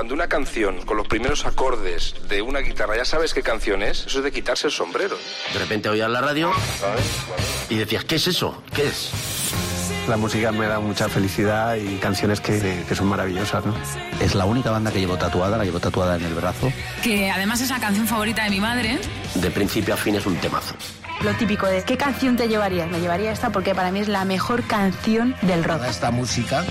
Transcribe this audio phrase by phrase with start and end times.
[0.00, 4.06] cuando una canción con los primeros acordes de una guitarra ya sabes qué canción es,
[4.06, 5.18] eso es de quitarse el sombrero.
[5.52, 6.50] De repente oías la radio
[7.68, 8.62] y decías, ¿qué es eso?
[8.74, 9.10] ¿Qué es?
[10.08, 13.74] La música me da mucha felicidad y canciones que, que son maravillosas, ¿no?
[14.22, 16.72] Es la única banda que llevo tatuada, la llevo tatuada en el brazo.
[17.02, 18.98] Que además es la canción favorita de mi madre.
[19.34, 20.76] De principio a fin es un temazo.
[21.22, 22.90] Lo típico de ¿qué canción te llevarías?
[22.90, 25.84] Me llevaría esta porque para mí es la mejor canción del rock.
[25.84, 26.64] Esta música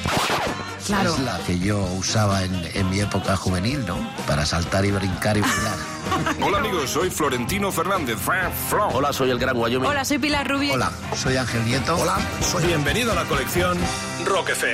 [0.88, 1.14] Claro.
[1.14, 3.98] es la que yo usaba en, en mi época juvenil, ¿no?
[4.26, 5.76] Para saltar y brincar y bailar.
[6.42, 8.18] Hola amigos, soy Florentino Fernández.
[8.70, 8.88] Flo.
[8.88, 9.88] Hola, soy el Gran Wyoming.
[9.88, 10.74] Hola, soy Pilar Rubio.
[10.74, 11.96] Hola, soy Ángel Nieto.
[11.96, 13.78] Hola, soy bienvenido a la colección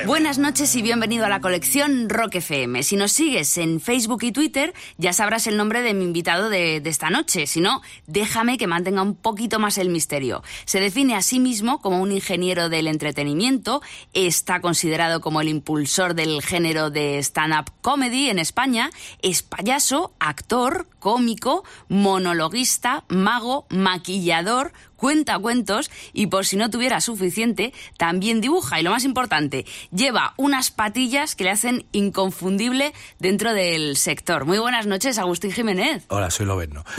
[0.04, 2.82] Buenas noches y bienvenido a la colección Rock FM.
[2.82, 6.82] Si nos sigues en Facebook y Twitter, ya sabrás el nombre de mi invitado de,
[6.82, 7.46] de esta noche.
[7.46, 10.42] Si no, déjame que mantenga un poquito más el misterio.
[10.66, 13.80] Se define a sí mismo como un ingeniero del entretenimiento,
[14.12, 18.90] está considerado como el impulsor del género de stand-up comedy en España,
[19.22, 27.72] es payaso, actor, cómico, monologuista, mago, maquillador, cuenta cuentos y por si no tuviera suficiente,
[27.96, 33.96] también dibuja y lo más importante, lleva unas patillas que le hacen inconfundible dentro del
[33.96, 34.46] sector.
[34.46, 36.02] Muy buenas noches, Agustín Jiménez.
[36.08, 36.84] Hola, soy Loberno.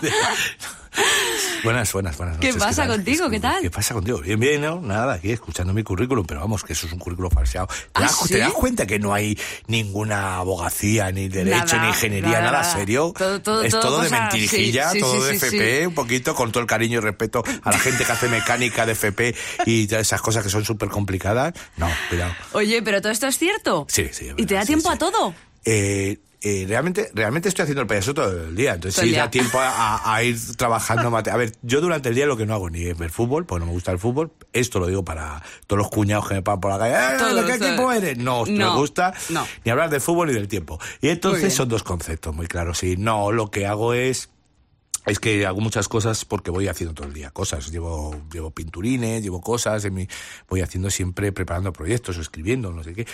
[1.64, 2.62] buenas, buenas, buenas ¿Qué noches.
[2.62, 2.96] pasa tal?
[2.96, 3.30] contigo?
[3.30, 3.62] ¿Qué tal?
[3.62, 4.18] ¿Qué pasa contigo?
[4.18, 4.80] Bien, bien, ¿no?
[4.80, 7.66] Nada, aquí escuchando mi currículum, pero vamos, que eso es un currículum falseado.
[7.66, 8.28] ¿Te, ¿Ah, das, sí?
[8.28, 13.12] te das cuenta que no hay ninguna abogacía, ni derecho, Nada, ni ingeniería, nada, serio?
[13.16, 16.50] Todo- todo- es todo todo, de mentirijilla, sí, sí, todo de FP, un poquito, con
[16.52, 19.34] todo el cariño y respeto a la gente que hace mecánica de FP
[19.66, 21.54] y todas esas cosas que son súper complicadas.
[21.76, 22.32] No, cuidado.
[22.52, 23.86] Oye, pero todo esto es cierto.
[23.88, 24.28] Sí, sí.
[24.36, 25.34] ¿Y te da tiempo a todo?
[25.64, 29.24] Eh, eh, realmente, realmente estoy haciendo el payaso todo el día, entonces sí día.
[29.24, 31.16] da tiempo a, ir trabajando.
[31.16, 33.60] A ver, yo durante el día lo que no hago ni es ver fútbol, porque
[33.60, 34.30] no me gusta el fútbol.
[34.52, 36.94] Esto lo digo para todos los cuñados que me pasan por la calle.
[36.94, 38.18] "Eh, ¿De qué equipo eres?
[38.18, 39.46] No, No, me gusta no.
[39.64, 40.78] ni hablar de fútbol ni del tiempo.
[41.00, 42.82] Y entonces son dos conceptos muy claros.
[42.84, 44.30] Y no, lo que hago es
[45.08, 47.70] es que hago muchas cosas porque voy haciendo todo el día cosas.
[47.70, 50.08] Llevo, llevo pinturines, llevo cosas, en mi,
[50.48, 53.06] voy haciendo siempre, preparando proyectos o escribiendo, no sé qué.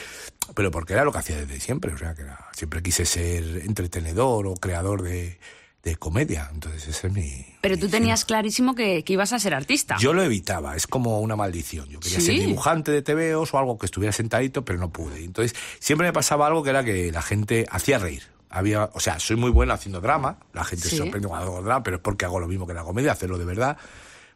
[0.55, 1.93] Pero porque era lo que hacía desde siempre.
[1.94, 5.38] O sea, que era- siempre quise ser entretenedor o creador de,
[5.82, 6.50] de comedia.
[6.53, 7.47] Entonces, ese es mi.
[7.60, 9.97] Pero tú tenías clarísimo que, que ibas a ser artista.
[9.99, 11.88] Yo lo evitaba, es como una maldición.
[11.88, 12.26] Yo quería ¿Sí?
[12.26, 15.25] ser dibujante de TVOs o algo que estuviera sentadito, pero no pude.
[15.25, 18.22] Entonces, siempre me pasaba algo que era que la gente hacía reír.
[18.56, 21.82] Había, o sea, soy muy bueno haciendo drama, la gente se sorprende cuando hago drama,
[21.82, 23.76] pero es porque hago lo mismo que la comedia, hacerlo de verdad,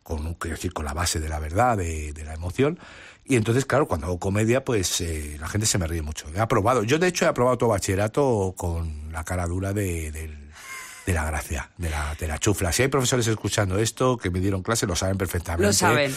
[0.03, 2.79] con, quiero decir, con la base de la verdad, de, de la emoción.
[3.25, 6.27] Y entonces, claro, cuando hago comedia, pues eh, la gente se me ríe mucho.
[6.35, 10.49] He aprobado, yo de hecho he aprobado todo bachillerato con la cara dura de, del-
[11.07, 12.71] de la gracia, de la, de la chufla.
[12.73, 15.67] Si hay profesores escuchando esto que me dieron clase, lo saben perfectamente.
[15.67, 16.15] Lo saben.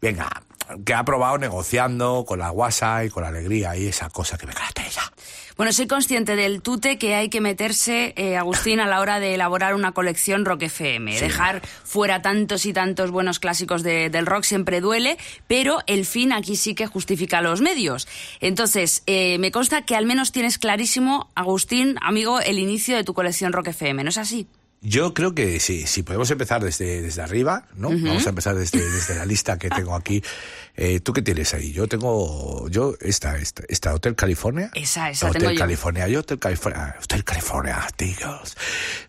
[0.00, 0.28] Venga,
[0.84, 4.46] que ha aprobado negociando con la guasa y con la alegría y esa cosa que
[4.46, 5.02] me caracteriza.
[5.56, 9.34] Bueno, soy consciente del tute que hay que meterse, eh, Agustín, a la hora de
[9.34, 11.20] elaborar una colección Rock FM.
[11.20, 16.32] Dejar fuera tantos y tantos buenos clásicos de- del rock siempre duele, pero el fin
[16.32, 18.08] aquí sí que justifica los medios.
[18.40, 23.12] Entonces, eh, me consta que al menos tienes clarísimo, Agustín, amigo, el inicio de tu
[23.14, 24.46] colección Rock FM, ¿no es así?
[24.84, 27.90] Yo creo que sí, sí, podemos empezar desde, desde arriba, ¿no?
[27.90, 30.24] Vamos a empezar desde, desde la lista que tengo aquí.
[30.74, 31.70] Eh, ¿Tú qué tienes ahí?
[31.72, 34.70] Yo tengo, yo, esta, esta, esta Hotel California.
[34.74, 35.58] Esa, esa Hotel tengo.
[35.58, 38.56] California, yo Hotel California, Hotel California, Tigers.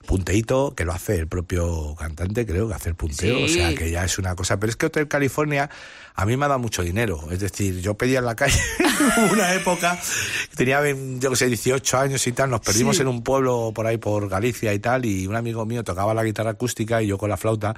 [0.05, 3.43] Punteito, que lo hace el propio cantante, creo que hace el punteo, Sí.
[3.45, 4.59] o sea que ya es una cosa.
[4.59, 5.69] Pero es que Hotel California
[6.15, 7.27] a mí me ha dado mucho dinero.
[7.31, 8.59] Es decir, yo pedía en la calle
[9.31, 9.97] una época,
[10.57, 10.81] tenía,
[11.19, 14.27] yo que sé, 18 años y tal, nos perdimos en un pueblo por ahí por
[14.27, 17.37] Galicia y tal, y un amigo mío tocaba la guitarra acústica y yo con la
[17.37, 17.73] flauta.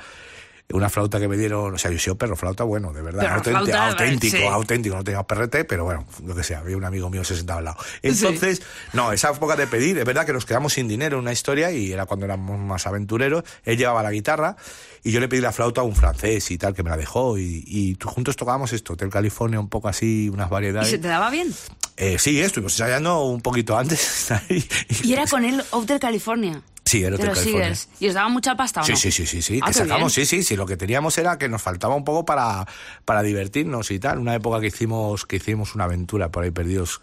[0.73, 3.65] Una flauta que me dieron, o sea, yo soy perro flauta, bueno, de verdad, auténtico,
[3.65, 4.43] flauta, auténtico, sí.
[4.43, 7.35] auténtico, no tenía perrete, pero bueno, lo que sea, había un amigo mío que se
[7.35, 7.77] sentaba al lado.
[8.01, 8.61] Entonces,
[8.93, 11.71] no, esa época de pedir, es verdad que nos quedamos sin dinero en una historia
[11.71, 14.55] y era cuando éramos más aventureros, él llevaba la guitarra
[15.03, 17.37] y yo le pedí la flauta a un francés y tal, que me la dejó
[17.37, 20.89] y, y juntos tocábamos esto, Hotel California, un poco así, unas ¿Y variedades.
[20.89, 21.53] se te daba bien?
[21.97, 24.31] Eh, sí, estuvimos ensayando un poquito antes.
[24.49, 24.67] ahí.
[25.03, 26.61] Y era con el Hotel California.
[26.85, 27.76] Sí, era Hotel California.
[27.76, 27.90] Seagulls.
[27.99, 28.97] ¿Y os daba mucha pasta o Sí, no?
[28.97, 30.26] sí, sí, sí, sí, Ah, que qué sacamos, bien.
[30.28, 32.67] sí, sí, sí, lo que teníamos era que nos faltaba un poco para,
[33.05, 37.02] para divertirnos y tal, una época que hicimos, que hicimos una aventura por ahí perdidos,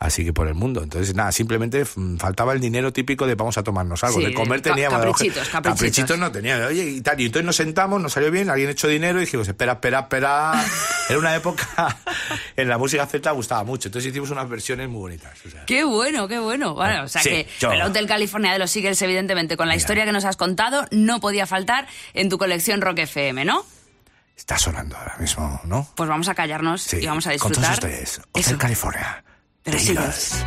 [0.00, 0.82] así que por el mundo.
[0.82, 4.34] Entonces, nada, simplemente mm, faltaba el dinero típico de vamos a tomarnos algo, Sí, de
[4.34, 4.98] comer teníamos.
[4.98, 5.72] caprichitos, caprichitos.
[5.78, 8.88] caprichitos no teníamos, oye, y tal, y entonces nos sentamos, nos salió bien, alguien echó
[8.88, 10.64] dinero y dijimos, espera, espera, espera.
[11.08, 11.98] Era una época,
[12.56, 15.32] en la música celta gustaba mucho, entonces hicimos unas versiones muy bonitas.
[15.46, 15.64] o sea.
[15.66, 16.74] Qué bueno, qué bueno.
[16.74, 19.74] Bueno, o sea Sí, que yo- el Hotel California de los Seagulls, evidentemente, con la
[19.74, 19.80] Mira.
[19.82, 23.64] historia que nos has contado, no podía faltar en tu colección Rock FM, ¿no?
[24.36, 25.86] Está sonando ahora mismo, ¿no?
[25.96, 27.90] Pues vamos a callarnos Sí, y vamos a con todos disfrutar.
[27.90, 28.18] ustedes.
[28.32, 28.56] Hotel Eso.
[28.58, 29.22] California.
[29.70, 30.44] Los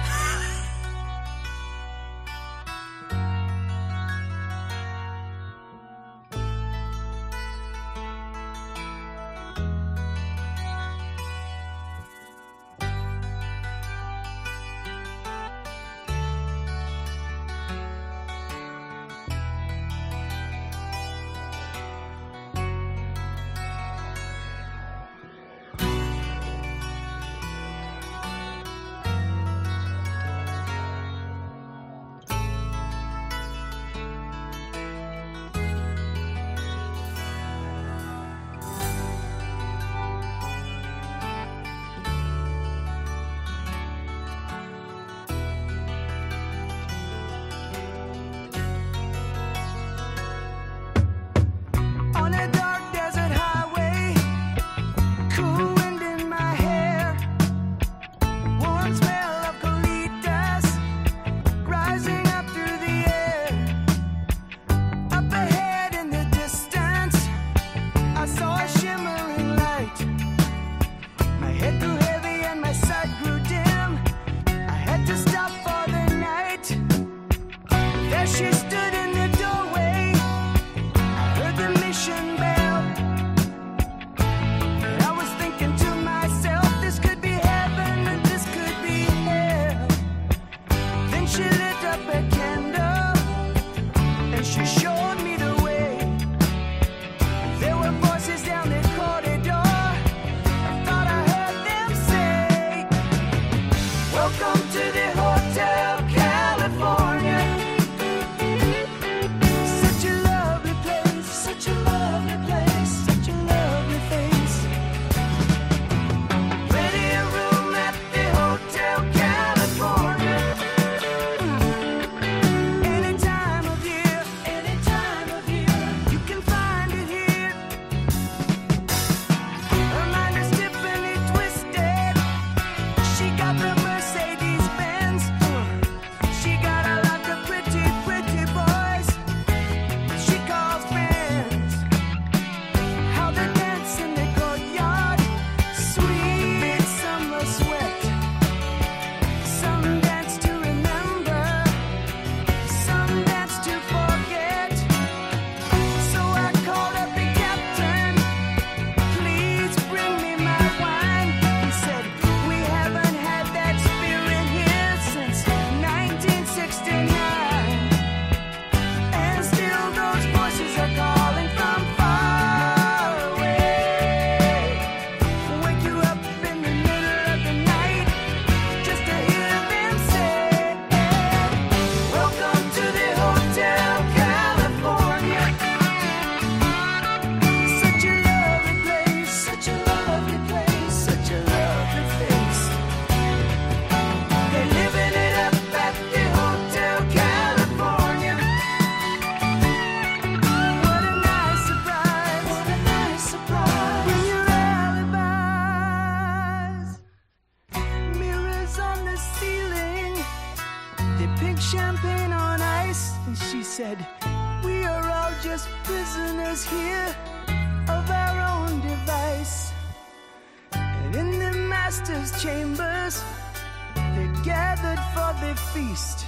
[224.44, 226.26] gathered for the feast.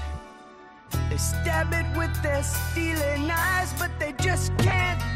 [1.09, 5.14] They stab it with their stealing eyes, but they just can't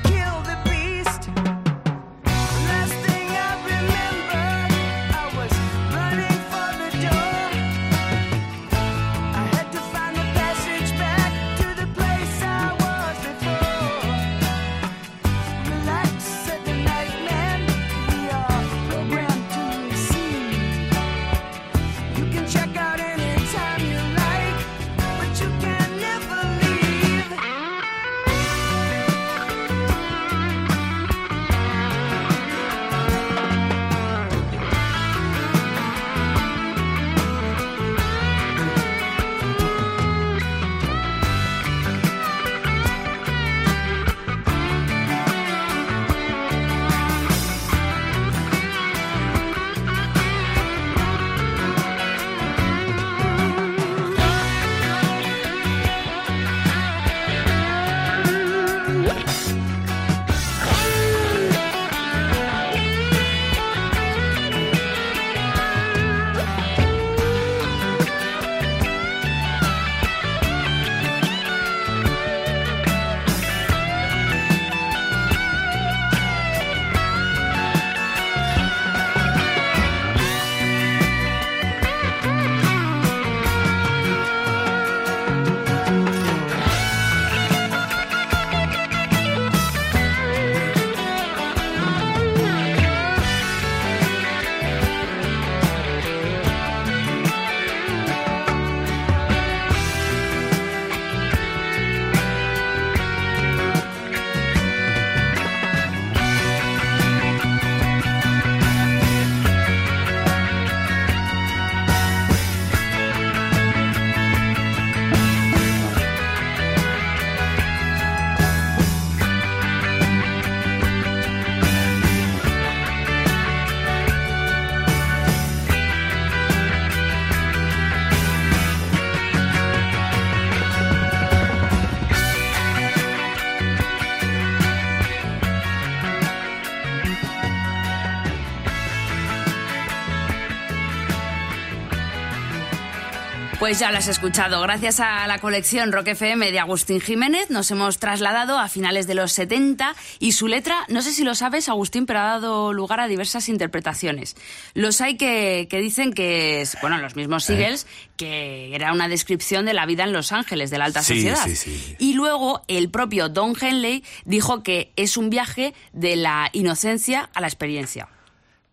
[143.70, 144.60] Pues ya lo has escuchado.
[144.64, 149.14] Gracias a la colección Rock FM de Agustín Jiménez nos hemos trasladado a finales de
[149.14, 153.00] los 70 y su letra, no sé si lo sabes, Agustín, pero ha dado lugar
[153.00, 154.36] a diversas interpretaciones.
[154.74, 157.86] Los hay que, que dicen que es, bueno, los mismos Eagles,
[158.18, 161.46] que era una descripción de la vida en Los Ángeles, de la alta Sí, sociedad.
[161.46, 161.96] sí, sí.
[162.00, 167.40] Y luego el propio Don Henley dijo que es un viaje de la inocencia a
[167.40, 168.08] la experiencia.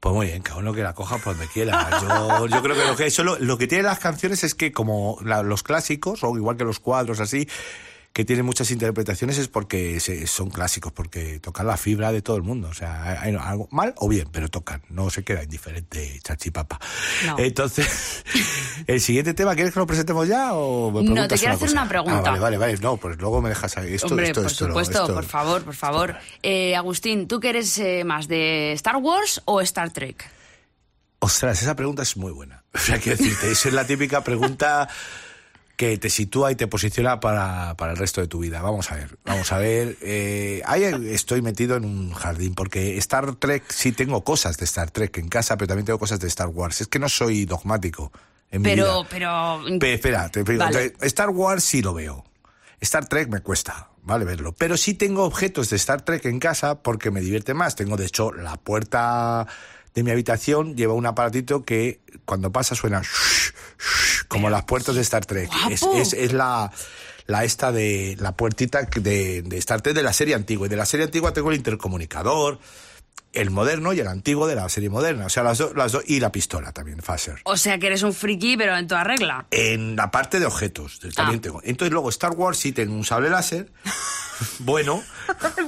[0.01, 1.89] Pues muy bien, cada uno que la coja por donde quiera.
[2.01, 5.19] Yo, yo creo que lo que solo lo que tienen las canciones es que como
[5.25, 7.49] la- los clásicos, o igual que los cuadros así,
[8.17, 12.39] que tienen muchas interpretaciones es porque se- son clásicos, porque tocan la fibra de todo
[12.39, 12.69] el mundo.
[12.69, 16.81] O sea, hay, algo mal o bien, pero tocan, no se queda indiferente chachipapa.
[17.27, 17.39] No.
[17.39, 18.25] Entonces,
[18.87, 21.79] el siguiente tema, ¿quieres que lo presentemos ya o me No, te quiero hacer cosa?
[21.83, 22.17] una pregunta.
[22.21, 22.79] Ah, vale, vale, vale.
[22.79, 23.93] No, pues luego me dejas ahí.
[23.93, 26.17] Esto, Hombre, esto, por esto supuesto, esto- por favor, por favor.
[26.43, 30.27] Eh, Agustín, ¿tú qué eres eh, más de Star Wars o Star Trek?
[31.19, 32.63] Ostras, esa pregunta es muy buena.
[32.75, 34.89] O sea, quiero decirte, esa es la típica pregunta
[35.77, 38.63] que te sitúa y te posiciona para, para el resto de tu vida.
[38.63, 39.97] Vamos a ver, vamos a ver.
[40.01, 44.91] Eh, ahí estoy metido en un jardín, porque Star Trek sí tengo cosas de Star
[44.91, 46.81] Trek en casa, pero también tengo cosas de Star Wars.
[46.81, 48.11] Es que no soy dogmático
[48.51, 49.09] en mi Pero, vida.
[49.11, 49.79] pero...
[49.79, 50.65] Pe- espera, te explico.
[50.65, 50.95] Vale.
[51.03, 52.25] Star Wars sí lo veo.
[52.81, 54.25] Star Trek me cuesta, ¿vale?
[54.25, 54.53] Verlo.
[54.53, 57.75] Pero sí tengo objetos de Star Trek en casa porque me divierte más.
[57.75, 59.47] Tengo, de hecho, la puerta
[59.97, 63.01] de mi habitación lleva un aparatito que cuando pasa suena
[64.29, 65.51] como las puertas de Star Trek.
[65.71, 66.71] Es, es, es la,
[67.27, 70.67] la esta de la puertita de, de Star Trek de la serie antigua.
[70.67, 72.59] Y de la serie antigua tengo el intercomunicador,
[73.37, 75.27] el moderno y el antiguo de la serie moderna.
[75.27, 78.03] O sea, las dos, las dos, y la pistola también, Phaser O sea que eres
[78.03, 79.47] un friki, pero en toda regla.
[79.51, 81.01] en la parte de objetos.
[81.15, 81.43] También Ah.
[81.43, 81.61] tengo.
[81.65, 83.71] Entonces luego Star Wars sí tengo un sable láser.
[84.59, 85.03] bueno.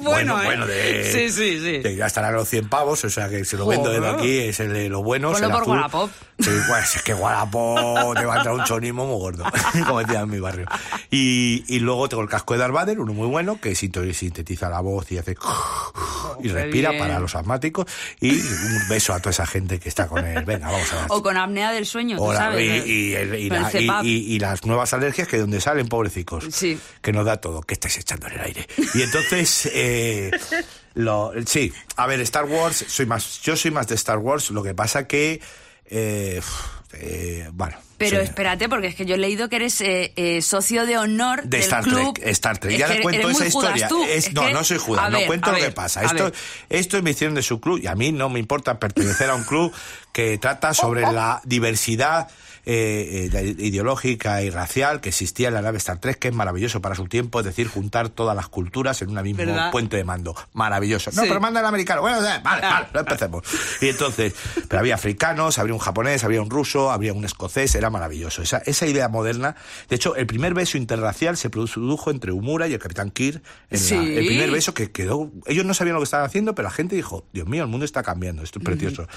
[0.03, 0.45] Bueno, ¿eh?
[0.45, 1.79] bueno, de, Sí, sí, sí.
[1.79, 4.15] de- ya estarán los 100 pavos, o sea que si lo vendo desde Joder.
[4.19, 5.31] aquí es el de lo bueno.
[5.31, 5.73] Ponlo por azul.
[5.75, 6.11] Wallapop.
[6.37, 9.43] Sí, pues es que Wallapop te va a entrar un chonismo muy gordo,
[9.87, 10.67] como decía en mi barrio.
[11.09, 14.81] Y, y luego tengo el casco de Darth Vader, uno muy bueno, que sintetiza la
[14.81, 15.35] voz y hace...
[16.43, 17.01] y respira bien.
[17.01, 17.85] para los asmáticos
[18.19, 20.43] y un beso a toda esa gente que está con él.
[20.45, 21.05] Venga, vamos a ver.
[21.09, 22.65] O con apnea del sueño, tú Hola, sabes.
[22.65, 24.05] y, el- y el- y el la- y- CEPAP.
[24.05, 26.45] y- y las nuevas alergias que donde salen, pobrecicos.
[26.51, 26.79] Sí.
[27.01, 27.61] Que nos da todo.
[27.61, 28.67] que estáis echando en el aire?
[28.93, 30.31] Y entonces, eh,
[30.95, 34.63] lo, sí, a ver, Star Wars, soy más, yo soy más de Star Wars, lo
[34.63, 35.41] que pasa que,
[35.85, 36.41] eh,
[36.93, 37.77] eh, bueno.
[37.99, 38.23] Pero sí.
[38.23, 41.49] espérate, porque es que yo he leído que eres eh, eh, socio de honor de
[41.49, 42.15] del Star club.
[42.15, 42.71] Trek, Star Trek.
[42.73, 43.87] Es Ya le cuento esa historia.
[43.87, 44.03] tú.
[44.03, 46.03] Es- Es no, que- no soy Judas, no ver, cuento a lo que ver, pasa.
[46.03, 46.33] Esto, ver.
[46.69, 49.43] esto me hicieron de su club y a mí no me importa pertenecer a un
[49.43, 49.71] club
[50.11, 52.27] que trata sobre la diversidad
[52.65, 56.81] eh, eh, ideológica y racial que existía en la nave Star Trek, que es maravilloso
[56.81, 59.71] para su tiempo, es decir, juntar todas las culturas en un mismo ¿Verdad?
[59.71, 60.35] puente de mando.
[60.53, 61.11] Maravilloso.
[61.13, 61.27] No, Sí.
[61.27, 62.01] pero manda el americano.
[62.01, 63.43] Bueno, vale, vale, no empecemos.
[63.81, 64.33] Y entonces,
[64.67, 68.41] pero había africanos, había un japonés, había un ruso, había un escocés, era maravilloso.
[68.41, 69.55] Esa, esa idea moderna.
[69.89, 73.41] De hecho, el primer beso interracial se produjo entre Umura y el capitán Kirk.
[73.69, 73.95] en la- Sí.
[73.95, 75.31] el primer beso que quedó.
[75.45, 77.85] Ellos no sabían lo que estaban haciendo, pero la gente dijo: Dios mío, el mundo
[77.85, 79.07] está cambiando, esto es precioso.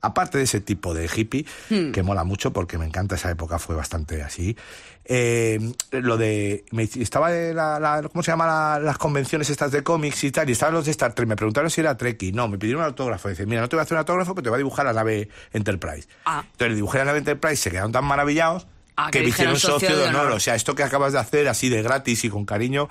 [0.00, 1.90] Aparte de ese tipo de hippie, Hmm.
[1.90, 4.56] que mola mucho porque me encanta esa época, fue bastante así.
[5.10, 5.58] Eh,
[5.90, 6.64] lo de.
[6.70, 10.30] me- estaba de la, la- ¿Cómo se llama la- las convenciones estas de cómics y
[10.30, 10.48] tal?
[10.48, 11.26] Y estaban los de Star Trek.
[11.26, 12.32] Me preguntaron si era Trekkie.
[12.32, 13.28] No, me pidieron un autógrafo.
[13.28, 14.92] Dice: Mira, no te voy a hacer un autógrafo, pero te voy a dibujar la
[14.92, 16.06] nave Enterprise.
[16.26, 16.42] Ah.
[16.44, 19.58] Entonces le dibujé la nave Enterprise, se quedaron tan maravillados Ah, que que me hicieron
[19.58, 20.30] socio de honor.
[20.32, 22.88] O sea, esto que acabas de hacer así de gratis y con cariño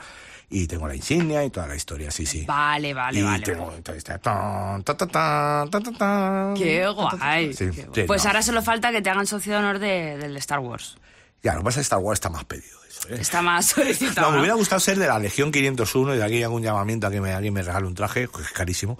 [0.49, 2.45] y tengo la insignia y toda la historia, sí, sí.
[2.45, 3.43] Vale, vale, y vale.
[3.43, 3.73] Tengo,
[6.57, 7.53] Qué guay.
[7.53, 8.07] Sí, Qué guay.
[8.07, 8.29] pues no.
[8.29, 10.97] ahora solo falta que te hagan socio de honor de, del Star Wars.
[11.43, 12.77] Ya, lo que pasa es que Star Wars está más pedido.
[13.09, 13.17] ¿eh?
[13.19, 14.27] Está más solicitado.
[14.27, 17.07] No, me hubiera gustado ser de la Legión 501 y de aquí hago un llamamiento
[17.07, 18.97] a que me, alguien me regale un traje, que es carísimo.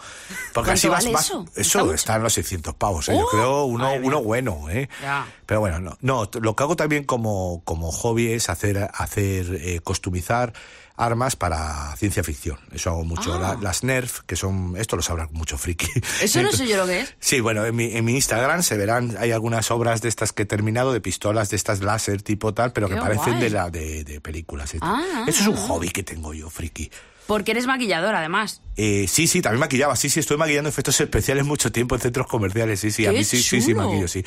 [0.54, 3.14] Porque así vas, vale vas, Eso, está, en los 600 pavos, ¿eh?
[3.14, 3.30] yo ¡Oh!
[3.30, 4.90] creo uno, uno bueno, ¿eh?
[5.02, 5.26] Ya.
[5.48, 9.80] Pero bueno, no, no, lo que hago también como, como hobby es hacer, hacer eh,
[9.84, 10.54] costumizar
[10.98, 12.58] armas para ciencia ficción.
[12.72, 13.34] Eso hago mucho.
[13.34, 13.40] Ah.
[13.56, 15.88] La- las Nerf, que son, esto lo sabrá mucho friki.
[16.22, 17.16] Eso no sé yo lo que es.
[17.20, 20.44] Sí, bueno, en mi, en mi Instagram se verán, hay algunas obras de estas que
[20.44, 23.42] he terminado, de pistolas de estas láser tipo tal, pero que parecen guay.
[23.44, 24.74] de, la, de, de películas.
[24.82, 25.68] Ah, Eso es un ah.
[25.68, 26.92] hobby que tengo yo, friki.
[27.28, 28.62] Porque eres maquillador, además.
[28.78, 29.98] Eh, sí, sí, también maquillaba.
[29.98, 32.80] Sí, sí, estoy maquillando efectos especiales mucho tiempo en centros comerciales.
[32.80, 34.24] Sí, sí, a ¡Qué mí sí, sí, sí, maquillo, sí.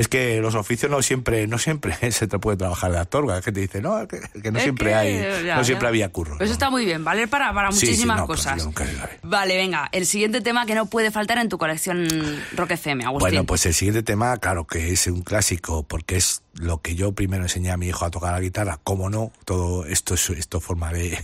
[0.00, 3.26] Es que los oficios no siempre, no siempre se te puede trabajar de actor.
[3.26, 5.88] La gente dice, no, que, que no Es siempre que- hay, ya, no siempre ya.
[5.88, 6.38] había curro.
[6.38, 6.54] Pues ¿no?
[6.54, 8.64] está muy bien, vale para, para Sí, sí, muchísimas no, pues cosas.
[8.64, 8.86] nunca.
[9.22, 12.08] Vale, venga, el siguiente tema que no puede faltar en tu colección
[12.56, 13.28] Rock FM, Agustín.
[13.30, 17.12] Bueno, pues el siguiente tema, claro que es un clásico, porque es lo que yo
[17.12, 18.78] primero enseñé a mi hijo a tocar la guitarra.
[18.82, 19.32] ¿Cómo no?
[19.44, 21.18] Todo esto es esto forma de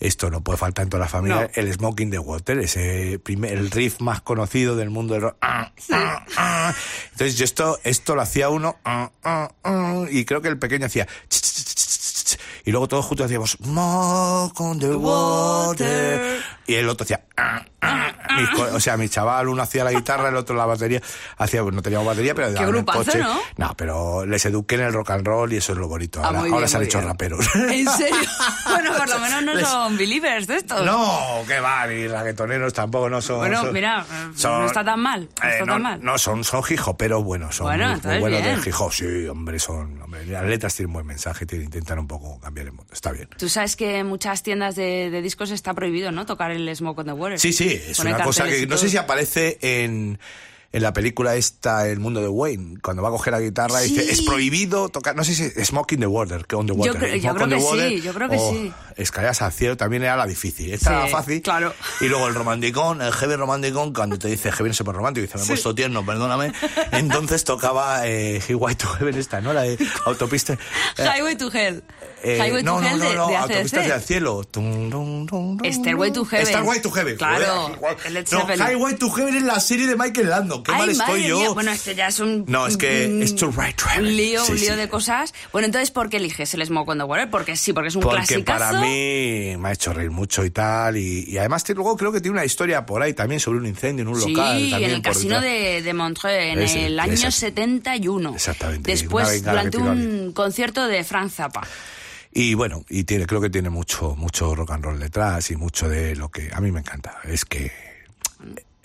[0.00, 1.42] esto no puede faltar en toda la familia.
[1.42, 1.48] No.
[1.54, 5.36] El Smoking the Water, ese primer, el riff más conocido del mundo del rock.
[7.12, 10.86] Entonces yo esto esto lo hacía uno ah, ah, ah, y creo que el pequeño
[10.86, 11.95] hacía ch, ch, ch,
[12.66, 18.12] y luego todos juntos hacíamos Smoke on the water y el otro hacía ah, ah.
[18.54, 21.00] Co- o sea mi chaval uno hacía la guitarra el otro la batería
[21.38, 23.38] hacía no teníamos batería pero el grupazo, coche ¿no?
[23.56, 26.28] no pero les eduqué en el rock and roll y eso es lo bonito Ah,
[26.28, 28.16] ahora, ahora se han hecho raperos ¿En serio?
[28.66, 30.84] bueno, por lo menos no Les- son believers de estos.
[30.84, 34.04] no que va ni reggaetoneros tampoco no son Bueno, son- mira,
[34.34, 35.28] son- no está tan mal.
[35.42, 35.98] No eh, está no, tan mal.
[36.02, 40.26] no, son, son hijoperos buenos, son Bueno, muy, muy buenos de sí, hombre, son, hombre,
[40.26, 43.28] las letras tienen buen mensaje, tienen, intentan un poco cambiar el mundo, está bien.
[43.38, 46.26] Tú sabes que en muchas tiendas de, de discos está prohibido, ¿no?
[46.26, 47.38] Tocar el Smoke on the Water.
[47.38, 50.18] Sí, sí, es Pone una cosa que no sé si aparece en,
[50.72, 53.88] en la película esta, El mundo de Wayne, cuando va a coger la guitarra y
[53.88, 53.94] Sí.
[53.98, 56.96] dice, es prohibido tocar, no sé si Smoking the Water, que on the Yo water.
[56.98, 58.72] creo- yo Smoke creo que sí, water, yo creo que sí.
[58.96, 61.42] Escaleras al cielo también era la difícil, esta era Sí, la fácil.
[61.42, 61.72] claro.
[62.00, 65.22] Y luego el romanticón, el heavy romanticón, cuando te dice heavy no sé por romántico,
[65.26, 66.52] dice, me he puesto tierno, perdóname.
[66.92, 69.52] Entonces tocaba eh, Highway to Heaven esta, ¿no?
[69.52, 70.54] La de autopista.
[70.54, 70.58] eh,
[71.16, 71.82] Highway to Hell.
[72.22, 73.92] eh, Highway no, to no, Hell no, de, no, de Autopistas ACDC.
[73.92, 74.42] del cielo.
[75.72, 76.46] Stairway to Heaven.
[76.46, 77.16] Stairway to Heaven.
[77.16, 77.76] Claro,
[78.06, 78.46] el no.
[78.66, 80.62] Highway to Heaven es la serie de Michael Landon.
[80.64, 81.54] Qué Ay, mal estoy yo.
[81.54, 82.44] Bueno, este ya es un...
[82.48, 84.76] No, es que un- es right Un lío, Sí, un lío sí.
[84.76, 85.34] de cosas.
[85.52, 87.30] Bueno, entonces, ¿por qué eliges el Smoke on the Water?
[87.30, 88.58] Porque sí, porque es un Porque clasicazo.
[88.72, 90.96] para mí me ha hecho reír mucho y tal.
[90.96, 94.02] Y, y además luego creo que tiene una historia por ahí también sobre un incendio
[94.02, 94.62] en un Sí, local.
[94.62, 97.30] en también el por casino de, de Montreux, en Ese, el año ese.
[97.30, 98.34] 71.
[98.34, 101.66] Exactamente, Después, durante un concierto de Frank Zappa.
[102.32, 105.88] Y bueno, y tiene, creo que tiene mucho, mucho rock and roll detrás y mucho
[105.88, 107.18] de lo que a mí me encanta.
[107.24, 107.72] Es que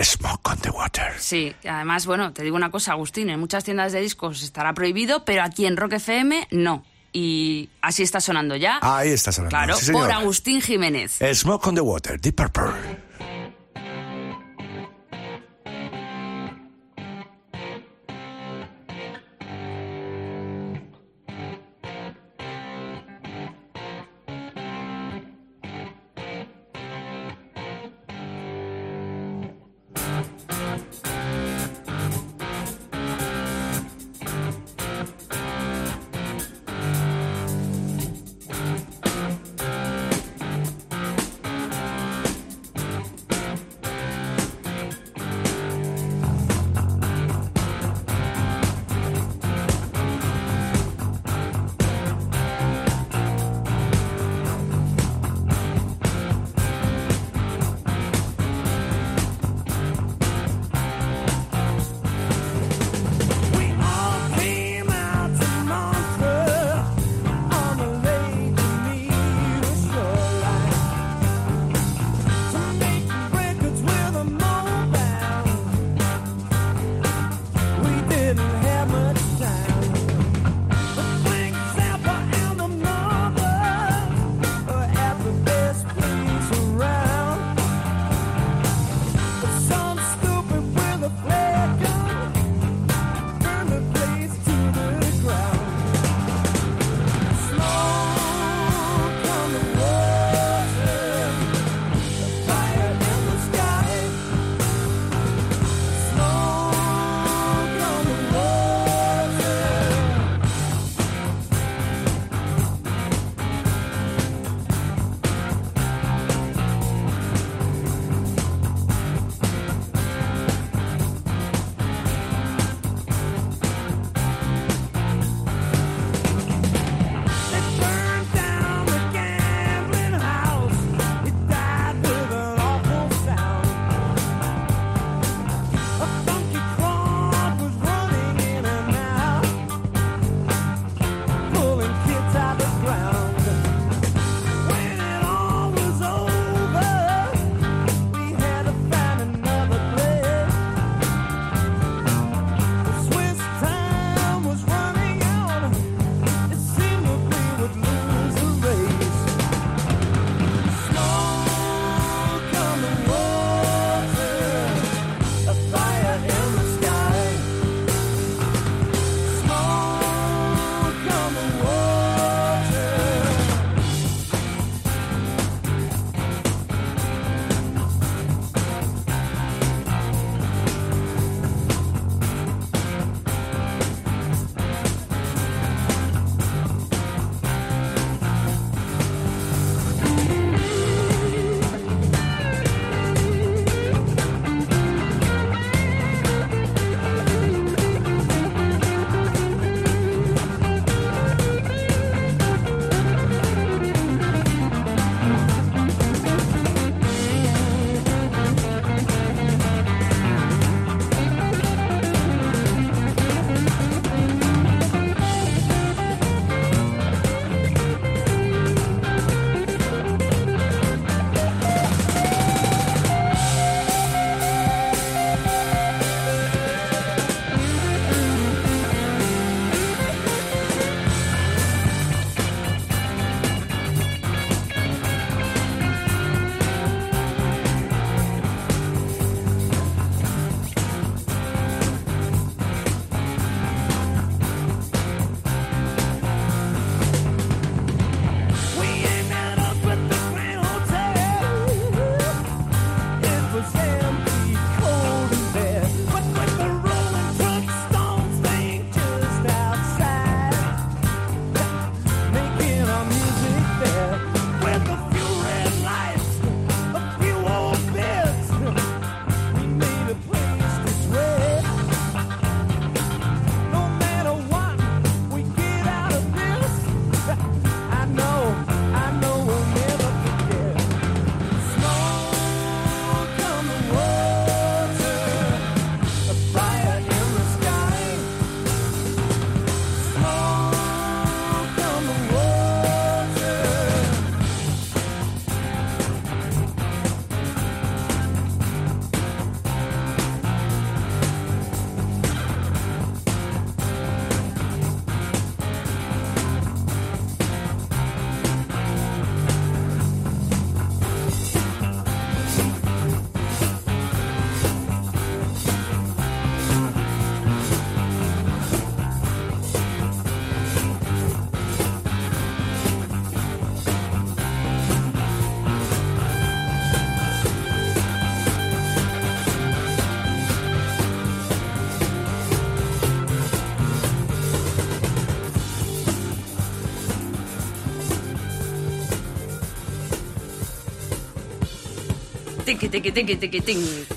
[0.04, 1.14] Smoke on the Water.
[1.20, 5.26] Sí, además, bueno, te digo una cosa, Agustín, en muchas tiendas de discos estará prohibido,
[5.26, 6.84] pero aquí en Rock FM no.
[7.14, 8.80] Y así está sonando ya.
[8.82, 9.50] Ahí está sonando.
[9.50, 11.20] claro, Sí, por Agustín Jiménez.
[11.34, 12.72] Smoke on the Water, Deep Purple.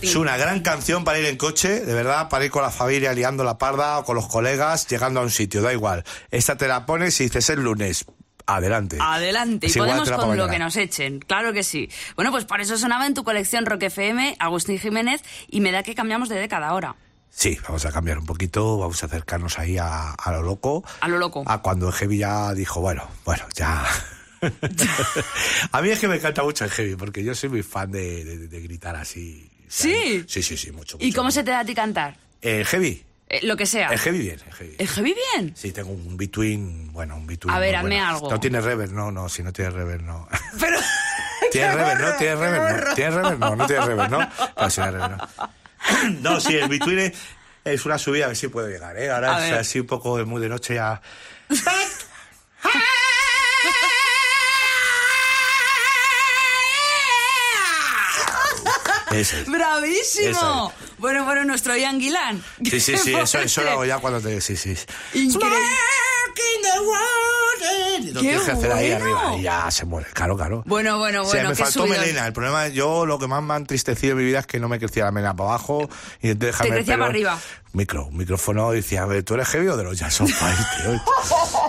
[0.02, 3.12] Es una gran canción para ir en coche, de verdad, para ir con la familia
[3.12, 6.04] liando la parda o con los colegas, llegando a un sitio, da igual.
[6.30, 8.04] Esta te la pones y dices el lunes.
[8.46, 8.98] Adelante.
[9.00, 11.88] Adelante, y Es podemos con lo que nos echen, claro que sí.
[12.14, 15.82] Bueno, pues por eso sonaba en tu colección Rock FM, Agustín Jiménez, y me da
[15.82, 16.96] que cambiamos de década ahora.
[17.30, 20.84] Sí, vamos a cambiar un poquito, vamos a acercarnos ahí a, a lo loco.
[21.00, 21.42] A lo loco.
[21.46, 23.84] A cuando el heavy ya dijo, bueno, bueno, ya.
[25.72, 28.24] a mí es que me encanta mucho el heavy, porque yo soy muy fan de,
[28.24, 29.50] de- de gritar así.
[29.68, 30.24] ¿Sí?
[30.28, 30.96] Sí, sí, sí, mucho.
[31.00, 32.16] ¿Y cómo se te da a ti cantar?
[32.40, 33.02] El heavy.
[33.28, 33.88] Eh, lo que sea.
[33.88, 34.74] El heavy bien, el heavy.
[34.78, 35.56] ¿El heavy bien?
[35.56, 37.54] Sí, tengo un between, bueno, un between.
[37.54, 38.08] A ver, hazme bueno.
[38.08, 38.30] algo.
[38.30, 40.28] No tiene reverb, no, no, si no tiene reverb, no.
[40.60, 40.78] Pero...
[41.52, 42.16] ¿Tiene reverb, no?
[42.16, 42.94] ¿Tiene reverb, no?
[42.94, 43.38] ¿Tiene reverb?
[43.38, 44.18] No, no tiene reverb, ¿no?
[44.18, 45.28] No, sí, tiene reverb, no.
[46.20, 47.12] No, sí, el between es,
[47.64, 49.10] es una subida, a ver si puedo llegar, ¿eh?
[49.10, 51.00] A Ahora es así un poco muy de noche ya.
[59.20, 59.48] Ese es.
[59.48, 60.28] ¡Bravísimo!
[60.28, 62.42] Eso Bueno, bueno, nuestro Ian Gillan.
[62.62, 64.40] Sí, sí, sí, eso, eso lo hago ya cuando te...
[64.40, 64.74] Sí, sí.
[65.14, 65.58] Increíble.
[68.12, 70.08] Lo ¡Qué tienes que hacer ahí arriba y ya se muere.
[70.12, 70.62] Claro, claro.
[70.66, 72.00] Bueno, bueno, O sea, bueno, me qué faltó subidón.
[72.00, 72.26] melena.
[72.26, 74.68] El problema, yo lo que más me ha entristecido en mi vida es que no
[74.68, 75.88] me crecía la melena para abajo.
[76.20, 77.38] Y entonces el crecía para arriba.
[77.72, 81.00] Micro, un micrófono decía, a ver, ¿tú eres heavy o de los Jackson Five?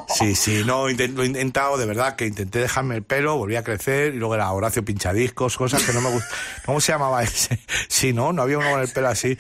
[0.07, 3.63] Sí, sí, no, lo he intentado, de verdad, que intenté dejarme el pelo, volví a
[3.63, 6.31] crecer, y luego era Horacio Pinchadiscos, cosas que no me gustan.
[6.65, 7.59] ¿Cómo se llamaba ese?
[7.89, 9.37] Sí, no, no había uno con el pelo así.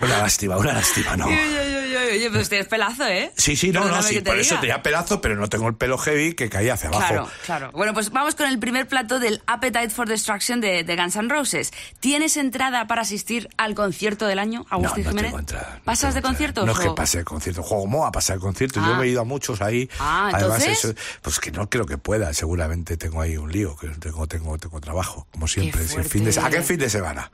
[0.00, 1.26] Una lástima, una lástima, no.
[1.26, 3.32] Oye, pues tienes pelazo, ¿eh?
[3.36, 4.60] Sí, sí, no, no, sí, te por eso diga.
[4.60, 7.06] tenía pelazo, pero no tengo el pelo heavy que caía hacia abajo.
[7.06, 7.70] Claro, claro.
[7.72, 11.28] Bueno, pues vamos con el primer plato del Appetite for Destruction de, de Guns N'
[11.28, 11.72] Roses.
[12.00, 15.30] ¿Tienes entrada para asistir al concierto del año, Agustín no, no Jiménez?
[15.30, 15.74] tengo entrada.
[15.78, 16.28] no ¿Pasas tengo de entrada.
[16.28, 16.66] conciertos?
[16.66, 17.62] No es que pase de concierto.
[17.62, 18.80] Juego MOA pasa de concierto.
[18.82, 18.86] Ah.
[18.88, 19.88] Yo me he ido a muchos ahí.
[19.98, 20.84] Ah, Además, ¿entonces?
[20.84, 22.32] eso, pues que no creo que pueda.
[22.34, 23.76] Seguramente tengo ahí un lío.
[23.76, 25.86] Que tengo, tengo, tengo trabajo, como siempre.
[25.86, 27.30] Si el fin de, ¿A qué fin de semana?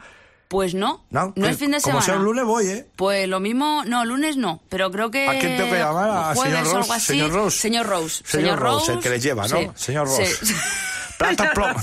[0.49, 1.35] Pues no, ¿No?
[1.37, 2.07] no, es fin de Como semana.
[2.07, 2.87] sea un lunes voy, ¿eh?
[2.97, 5.29] Pues lo mismo, no, lunes no, pero creo que...
[5.29, 6.11] ¿A quién tengo que llamar?
[6.11, 7.01] ¿A señor Rose?
[7.01, 7.59] Señor Rose.
[7.59, 8.23] Señor Rose.
[8.27, 9.59] Señor Rose, el que les lleva, ¿no?
[9.59, 9.69] Sí.
[9.75, 10.27] Señor Rose.
[10.27, 10.55] Sí.
[11.19, 11.79] Plata plomo.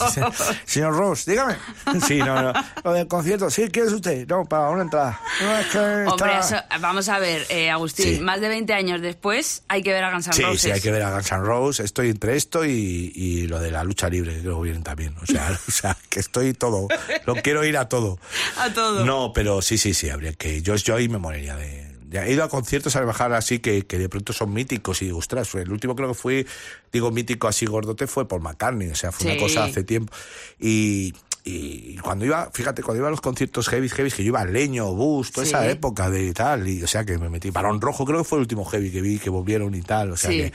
[0.65, 1.55] Señor Ross, dígame.
[2.07, 2.53] Sí, no, no.
[2.83, 4.27] Lo del concierto, sí, ¿quién es usted?
[4.27, 5.19] No, para una entrada.
[5.41, 8.19] No, es que Hombre, está- eso- vamos a ver, eh, Agustín, Sí.
[8.21, 10.61] más de 20 años después hay que ver a Guns N' Sí, Roses.
[10.61, 11.85] sí, hay que ver a Guns N' Roses.
[11.85, 15.15] Estoy entre esto y, y lo de la lucha libre, que que vienen también.
[15.21, 16.87] O sea, o sea, que estoy todo.
[17.25, 18.17] Lo quiero ir a todo.
[18.57, 19.05] A todo.
[19.05, 20.61] No, pero sí, sí, sí, habría que.
[20.61, 21.84] Yo, yo ahí me moriría de.
[22.09, 25.05] Ya he ido a conciertos a bajar así que, que de pronto son míticos y
[25.05, 26.45] digo, ostras, el último creo que fue,
[26.91, 29.31] digo, mítico así gordote fue por McCartney, o sea, fue Sí.
[29.31, 30.13] una cosa hace tiempo.
[30.59, 31.13] Y,
[31.43, 34.51] y cuando iba, fíjate, cuando iba a los conciertos heavy, heavy, que yo iba al
[34.53, 35.51] Leño, Bus, toda Sí.
[35.51, 37.51] esa época de tal, y o sea, que me metí.
[37.51, 40.17] Barón Rojo creo que fue el último heavy que vi, que volvieron y tal, o
[40.17, 40.37] sea, Sí.
[40.37, 40.53] que,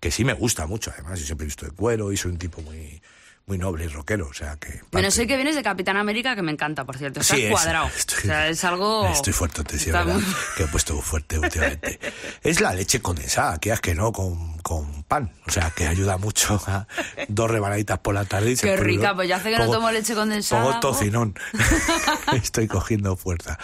[0.00, 2.38] que sí me gusta mucho, además, yo siempre he visto de cuero y soy un
[2.38, 3.00] tipo muy
[3.46, 4.80] muy noble y rockero, o sea que...
[4.92, 7.20] Menos sé que vienes de Capitán América, que me encanta, por cierto.
[7.20, 7.86] Estás Sí, es- cuadrado.
[7.96, 9.06] estoy- o sea, es algo...
[9.12, 10.24] Estoy fuerte, Está verdad, muy-
[10.56, 12.00] que he puesto fuerte últimamente.
[12.42, 15.30] es la leche condensada, que es que no, con, con pan.
[15.46, 16.88] O sea, que ayuda mucho a
[17.28, 18.52] dos rebanaditas por la tarde.
[18.52, 20.64] y Qué rica, pues ya hace que no tomo leche condensada.
[20.64, 21.34] Pongo tocinón.
[22.32, 23.58] Estoy cogiendo fuerza.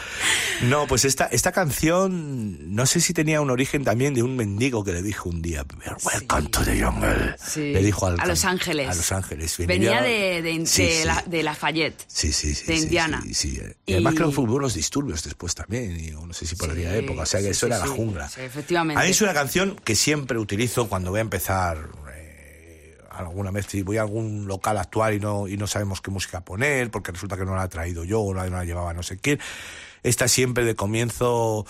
[0.62, 4.84] No, pues esta, esta canción, no sé si tenía un origen también de un mendigo
[4.84, 5.64] que le dijo un día,
[6.04, 7.34] Welcome to the jungle.
[7.42, 7.72] Sí.
[7.72, 8.90] Le dijo al a Los Ángeles.
[8.90, 9.56] A Los Ángeles.
[9.66, 11.04] Venía de, de, Sí, de sí.
[11.06, 12.04] La, de Lafayette.
[12.08, 12.66] Sí, sí, sí.
[12.66, 13.22] de sí, Indiana.
[13.22, 13.60] Sí, sí.
[13.86, 16.70] Y Y- además creo que hubo unos disturbios después también, y no sé si por
[16.70, 17.92] aquella época, o sea que sí, eso sí, era la sí.
[17.96, 18.28] jungla.
[18.28, 19.00] Sí, efectivamente.
[19.00, 21.78] A mí es una canción que siempre utilizo cuando voy a empezar
[22.12, 26.10] eh, alguna vez, si voy a algún local actual y no, y no sabemos qué
[26.10, 29.04] música poner, porque resulta que no la he traído yo o no la llevaba no
[29.04, 29.38] sé quién.
[30.02, 31.64] Esta siempre de comienzo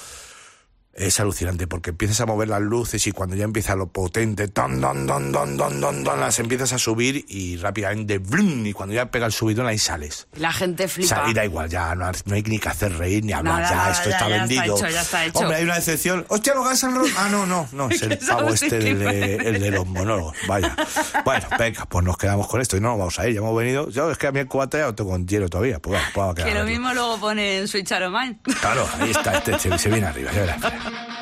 [0.92, 4.80] es alucinante porque empiezas a mover las luces y cuando ya empieza lo potente, don,
[4.80, 8.66] don, don, don, don, don, don, las empiezas a subir y rápidamente, ¡brum!
[8.66, 10.26] y cuando ya pega el subidón ahí sales.
[10.34, 11.08] La gente O flipa.
[11.08, 13.70] sea, y da igual, ya no, no hay ni que hacer reír ni hablar, Nada,
[13.86, 14.76] ya esto ya, está ya está vendido.
[14.76, 15.38] hecho, ya está hecho.
[15.38, 16.24] Hombre, hay una excepción.
[16.28, 17.14] Hostia, lo Guns N' Roses.
[17.16, 20.36] Ah, no, no, no, es el pavo este, el de, el de los monólogos.
[20.48, 20.74] Vaya.
[21.24, 23.34] Bueno, venga, pues nos quedamos con esto y no vamos a ir.
[23.34, 23.88] Ya hemos venido.
[23.90, 25.78] Yo es que a mí el cubata ya lo tengo con hielo todavía.
[25.78, 27.90] Pues pues a que lo mismo luego pone en Switch.
[28.60, 30.60] Claro, ahí está, este, se, se viene arriba, ya verás.
[30.82, 31.20] Yeah.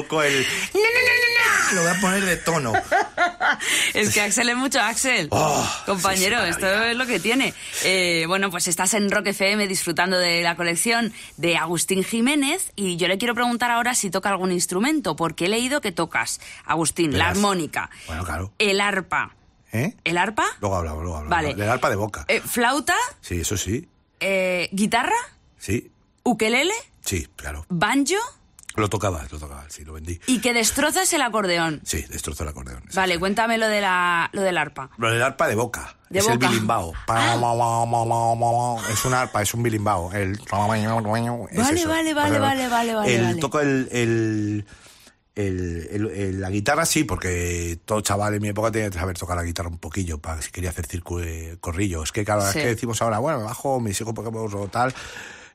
[0.00, 0.46] El...
[1.74, 2.72] Lo voy a poner de tono.
[3.94, 5.28] Es que Axel es mucho Axel.
[5.30, 7.54] Oh, Compañero, esto es lo que tiene.
[7.84, 12.96] Eh, bueno, pues estás en Rock FM disfrutando de la colección de Agustín Jiménez y
[12.96, 17.16] yo le quiero preguntar ahora si toca algún instrumento, porque he leído que tocas, Agustín,
[17.16, 18.52] la armónica, Bueno, claro.
[18.58, 19.34] el arpa.
[19.72, 19.94] ¿Eh?
[20.04, 20.46] ¿El arpa?
[20.60, 21.36] Luego hablamos, luego hablamos.
[21.36, 21.54] Vale.
[21.54, 22.24] Del arpa de boca.
[22.28, 22.94] Eh, ¿Flauta?
[23.20, 23.88] Sí, eso sí.
[24.20, 25.16] Eh, ¿Guitarra?
[25.58, 25.90] Sí,
[26.22, 26.74] ¿Ukelele?
[27.04, 27.66] sí, claro.
[27.68, 28.14] ¿Banjo?
[28.76, 30.18] Lo tocaba, lo tocaba, sí, lo vendí.
[30.26, 31.80] Y que destrozas el acordeón.
[31.84, 32.82] Sí, destrozó el acordeón.
[32.92, 34.90] Vale, cuéntame lo, de la, lo del arpa.
[34.98, 35.96] Lo del arpa de boca.
[36.10, 36.46] De es boca.
[36.46, 36.92] el bilimbao.
[37.06, 38.88] Pa, ma, ma, ma, ma, ma, ma.
[38.90, 40.12] Es un arpa, es un bilimbao.
[40.12, 40.32] El...
[40.32, 41.88] es Vale, eso.
[41.88, 43.40] vale, vale, vale, vale, vale, El, vale.
[43.40, 43.88] Toco el...
[43.92, 44.66] el
[45.36, 49.18] el- el- el- la guitarra sí, porque todo chaval en mi época tenía que saber
[49.18, 52.04] tocar la guitarra un poquillo para si quería hacer circo, eh, corrillo.
[52.04, 52.58] Es que cada Sí.
[52.58, 54.94] vez que decimos ahora, bueno, me bajo, mis hijos porque o tal,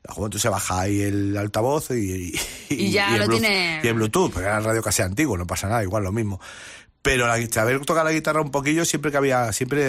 [0.08, 2.32] juventud se baja ahí el altavoz y,
[2.70, 5.46] Y ya el lo tiene- Y el Bluetooth, porque era el radio casi antiguo, no
[5.46, 6.40] pasa nada, igual lo mismo.
[7.02, 9.86] Pero la, saber tocar la guitarra un poquillo siempre que había, siempre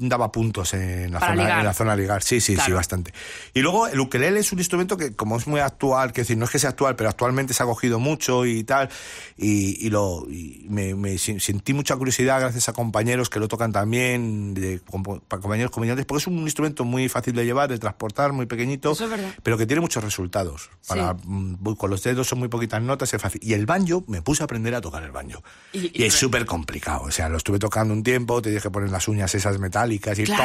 [0.00, 1.58] daba puntos en la, Para zona, ligar.
[1.60, 2.22] en la zona ligar.
[2.24, 3.14] Sí, sí, sí, bastante.
[3.54, 6.46] Y luego el ukelele es un instrumento que como es muy actual, que decir, no
[6.46, 8.88] es que sea actual, pero actualmente se ha cogido mucho y tal,
[9.36, 14.52] y, y lo y me, sentí mucha curiosidad gracias a compañeros que lo tocan también,
[14.54, 14.80] de,
[15.28, 19.04] compañeros comediantes, porque es un instrumento muy fácil de llevar, de transportar, muy pequeñito, Eso
[19.04, 19.30] es verdad.
[19.44, 20.70] pero que tiene muchos resultados.
[20.88, 23.40] Para, mm, con los dedos son muy poquitas notas, es fácil.
[23.44, 25.44] Y el banjo, me puse a aprender a tocar el banjo.
[25.72, 27.02] Y- Y, es súper complicado.
[27.02, 30.24] O sea, lo estuve tocando un tiempo, te dije poner las uñas esas metálicas y
[30.24, 30.42] Claro,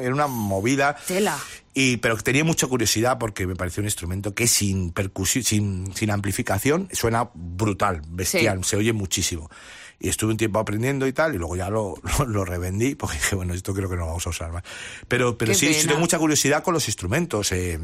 [0.00, 0.96] era una movida.
[1.06, 1.36] Tela.
[1.74, 6.10] Y, pero tenía mucha curiosidad porque me pareció un instrumento que sin percusión, sin, sin
[6.10, 9.50] amplificación, suena brutal, bestial, se oye muchísimo.
[9.98, 13.16] Y estuve un tiempo aprendiendo y tal, y luego ya lo, lo, lo revendí porque
[13.16, 14.62] dije, bueno, esto creo que no lo vamos a usar más.
[15.08, 17.52] Pero, pero Qué sí, sí tengo mucha curiosidad con los instrumentos.
[17.52, 17.78] eh,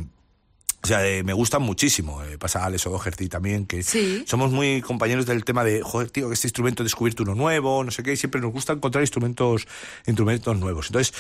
[0.82, 2.22] o sea, eh, me gustan muchísimo.
[2.24, 4.24] Eh, pasa Alex O'Doherty también, que Sí.
[4.26, 7.90] somos muy compañeros del tema de, joder, tío, que este instrumento descubierto uno nuevo, no
[7.90, 9.66] sé qué, y siempre nos gusta encontrar instrumentos,
[10.06, 10.86] instrumentos nuevos.
[10.88, 11.14] Entonces,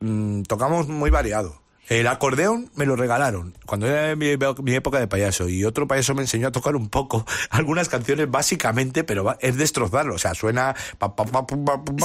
[0.00, 1.62] mm, tocamos muy variado.
[1.86, 4.28] El acordeón me lo regalaron cuando era mi,
[4.62, 8.30] mi época de payaso y otro payaso me enseñó a tocar un poco algunas canciones
[8.30, 11.46] básicamente, pero es destrozarlo, o sea, suena pa, pa, pa,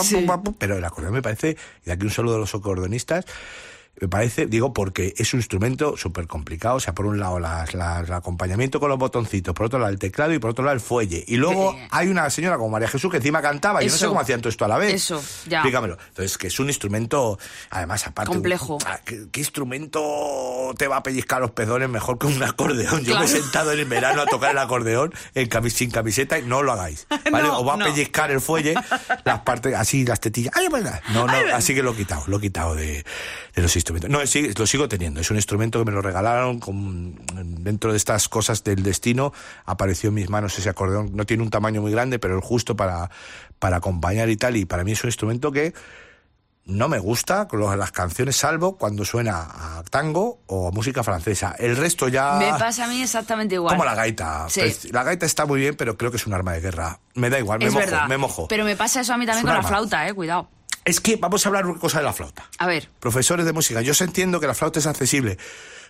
[0.03, 0.28] Sí.
[0.57, 3.24] pero el acordeón me parece, y de aquí un saludo a los acordeonistas,
[4.02, 6.76] me parece, digo, porque es un instrumento súper complicado.
[6.76, 9.91] O sea, por un lado las- las- el acompañamiento con los botoncitos, por otro lado
[9.91, 11.24] el teclado y por otro lado el fuelle.
[11.28, 11.88] Y luego Eh.
[11.91, 13.84] hay una señora como María Jesús que encima cantaba.
[13.84, 14.93] y Yo no sé cómo hacían todo esto a la vez.
[14.93, 15.58] Eso, ya.
[15.60, 15.97] Explícamelo.
[16.10, 17.38] Entonces, que es un instrumento,
[17.70, 18.32] además, aparte.
[18.32, 18.78] Complejo.
[18.86, 23.04] ah, ¿Qué, qué instrumento te va a pellizcar los pezones mejor que un acordeón?
[23.04, 26.38] Yo me he sentado en el verano a tocar el acordeón en camis- sin camiseta
[26.39, 27.08] y no lo hagáis.
[27.32, 27.47] ¿Vale?
[27.47, 27.86] No, o va no.
[27.86, 28.76] a pellizcar el fuelle,
[29.26, 30.54] las partes, así, las tetillas.
[30.56, 31.02] ¡Ay, venga!
[31.14, 33.04] No, no, así que lo he quitado, lo he quitado de,
[33.56, 33.89] de los instrumentos.
[34.10, 35.20] No, sí, lo sigo teniendo.
[35.22, 37.16] Es un instrumento que me lo regalaron con-
[37.64, 39.34] dentro de estas cosas del destino.
[39.66, 41.12] Apareció en mis manos ese acordeón.
[41.16, 43.10] No tiene un tamaño muy grande, pero es justo para,
[43.60, 44.56] para acompañar y tal.
[44.58, 45.74] Y para mí es un instrumento que
[46.66, 49.48] no me gusta con las canciones, salvo cuando suena
[49.80, 51.56] a tango o a música francesa.
[51.58, 52.34] El resto ya.
[52.36, 53.74] Me pasa a mí exactamente igual.
[53.74, 54.46] Como la gaita.
[54.50, 54.62] Sí.
[54.92, 57.00] La gaita está muy bien, pero creo que es un arma de guerra.
[57.16, 58.08] Me da igual, me es mojo, verdad.
[58.08, 58.48] me mojo.
[58.48, 60.48] Pero me pasa eso a mí también con la flauta, eh, cuidado.
[60.86, 62.45] Es que vamos a hablar una cosa de la flauta.
[62.57, 65.38] A ver, Profesores de música, yo entiendo que la flauta es accesible,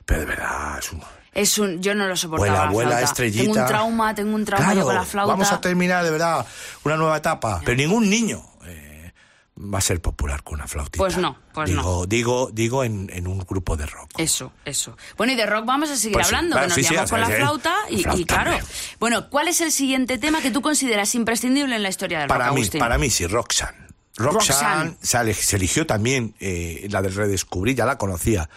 [0.06, 1.02] pero de verdad es un...
[1.34, 3.44] es un yo no lo soportaba Vuela, la vuela, estrellita.
[3.44, 5.32] Tengo un trauma, tengo un trauma Claro, yo con la flauta.
[5.34, 6.46] Vamos a terminar de verdad
[6.84, 9.14] una nueva etapa, pero ningún niño eh,
[9.58, 10.98] va a ser popular con una flautita.
[10.98, 12.06] Pues no, pues digo, no.
[12.06, 14.10] Digo, digo en, en un grupo de rock.
[14.18, 14.98] Eso, eso.
[15.18, 17.22] Bueno, y de rock vamos a seguir Pues sí, hablando, claro, que nos sí, con
[17.22, 18.58] la flauta la y, claro.
[19.00, 22.48] Bueno, ¿cuál es el siguiente tema que tú consideras imprescindible en la historia del Para
[22.48, 22.80] rock, mí, Agustín?
[22.80, 23.89] para mí sí, Roxanne.
[24.20, 24.92] Roxanne.
[24.92, 28.50] Roxanne, se, eligió también eh, la de redescubrir, ya la conocía,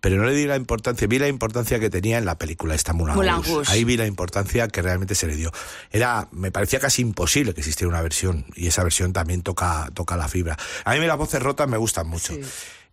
[0.00, 2.92] pero no le di la importancia, vi la importancia que tenía en la película esta.
[2.92, 3.64] Rouge.
[3.66, 5.52] Ahí vi la importancia que realmente se le dio.
[5.90, 10.16] Era, me parecía casi imposible que existiera una versión y esa versión también toca, toca
[10.16, 10.56] la fibra.
[10.84, 12.34] A mí las voces rotas me gustan mucho.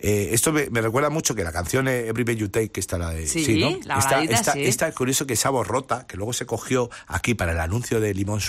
[0.07, 2.79] Eh, esto me, me recuerda mucho que la canción eh, Every Breath You Take, que
[2.79, 3.25] está la de...
[3.25, 3.79] Sí, ¿no?
[3.85, 3.97] la
[4.29, 4.63] esta, sí.
[4.63, 7.99] esta es curioso que esa voz rota, que luego se cogió aquí para el anuncio
[7.99, 8.39] de Limón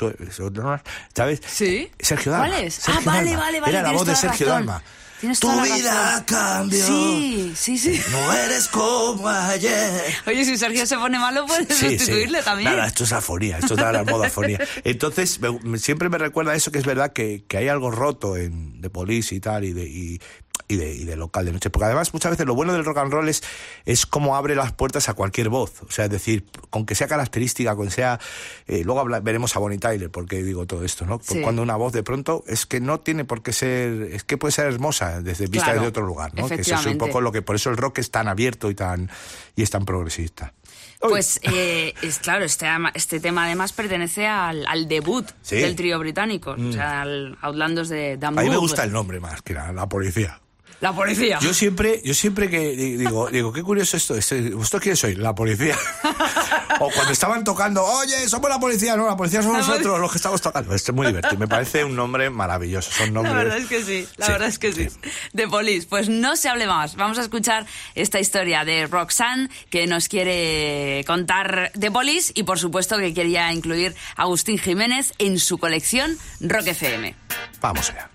[1.15, 1.41] ¿sabes?
[1.47, 1.91] Sí.
[1.99, 2.49] Sergio Dalma.
[2.49, 2.75] ¿Cuál es?
[2.75, 3.41] Sergio ah, vale, Dalma.
[3.45, 3.73] vale, vale.
[3.73, 4.67] Era la voz de Sergio razón.
[4.67, 4.83] Dalma.
[5.19, 6.87] Tienes Tu vida cambió.
[6.87, 7.99] Sí, sí, sí.
[8.11, 10.03] No eres como ayer.
[10.27, 12.45] Oye, si Sergio se pone malo, puedes Sí, sustituirle sí.
[12.45, 12.71] también.
[12.73, 14.59] Nada, esto es afonía, esto es la moda afonía.
[14.85, 18.37] Entonces, me- me- siempre me recuerda eso que es verdad que, que hay algo roto
[18.37, 20.21] en de Police y tal, y de, y,
[20.69, 21.71] y de, y de local de noche.
[21.71, 23.43] Porque además, muchas veces lo bueno del rock and roll es,
[23.85, 25.83] es cómo abre las puertas a cualquier voz.
[25.83, 28.19] O sea, es decir, con que sea característica, con que sea.
[28.67, 31.21] eh, luego habla- veremos a Bonnie Tyler, porque digo todo esto, ¿no?
[31.23, 31.41] Sí.
[31.41, 34.03] Cuando una voz de pronto es que no tiene por qué ser.
[34.13, 36.49] Es que puede ser hermosa desde vista Claro, desde otro lugar, ¿no?
[36.49, 37.43] Que eso es un poco lo que.
[37.43, 39.11] Por eso el rock es tan abierto y tan,
[39.55, 40.53] y es tan progresista.
[40.99, 45.57] Pues eh, es claro, este, este tema además pertenece al, al debut Sí.
[45.57, 46.71] del trío británico, Mm.
[46.71, 49.73] o sea, al Outlandos de Dan A mí me gusta el nombre más que la,
[49.73, 50.41] la policía.
[50.81, 51.39] La policía.
[51.41, 55.17] Yo siempre, yo siempre que di- digo, digo, qué curioso esto, este- ¿vosotros quiénes sois?
[55.17, 55.77] La policía.
[56.81, 60.11] o cuando estaban tocando, oye, somos la policía, no, la policía somos La nosotros los
[60.11, 60.75] que estamos tocando.
[60.75, 62.91] Esto es muy divertido, me parece un nombre maravilloso.
[62.93, 63.35] Son La nombres.
[63.37, 64.89] verdad es que sí, la Sí, verdad es que sí.
[65.33, 65.87] De Police.
[65.89, 66.95] Pues no se hable más.
[66.97, 67.65] Vamos a escuchar
[67.95, 73.51] esta historia de Roxanne que nos quiere contar de Police y por supuesto que quería
[73.53, 77.15] incluir a Agustín Jiménez en su colección Rock FM.
[77.63, 78.11] Vamos allá.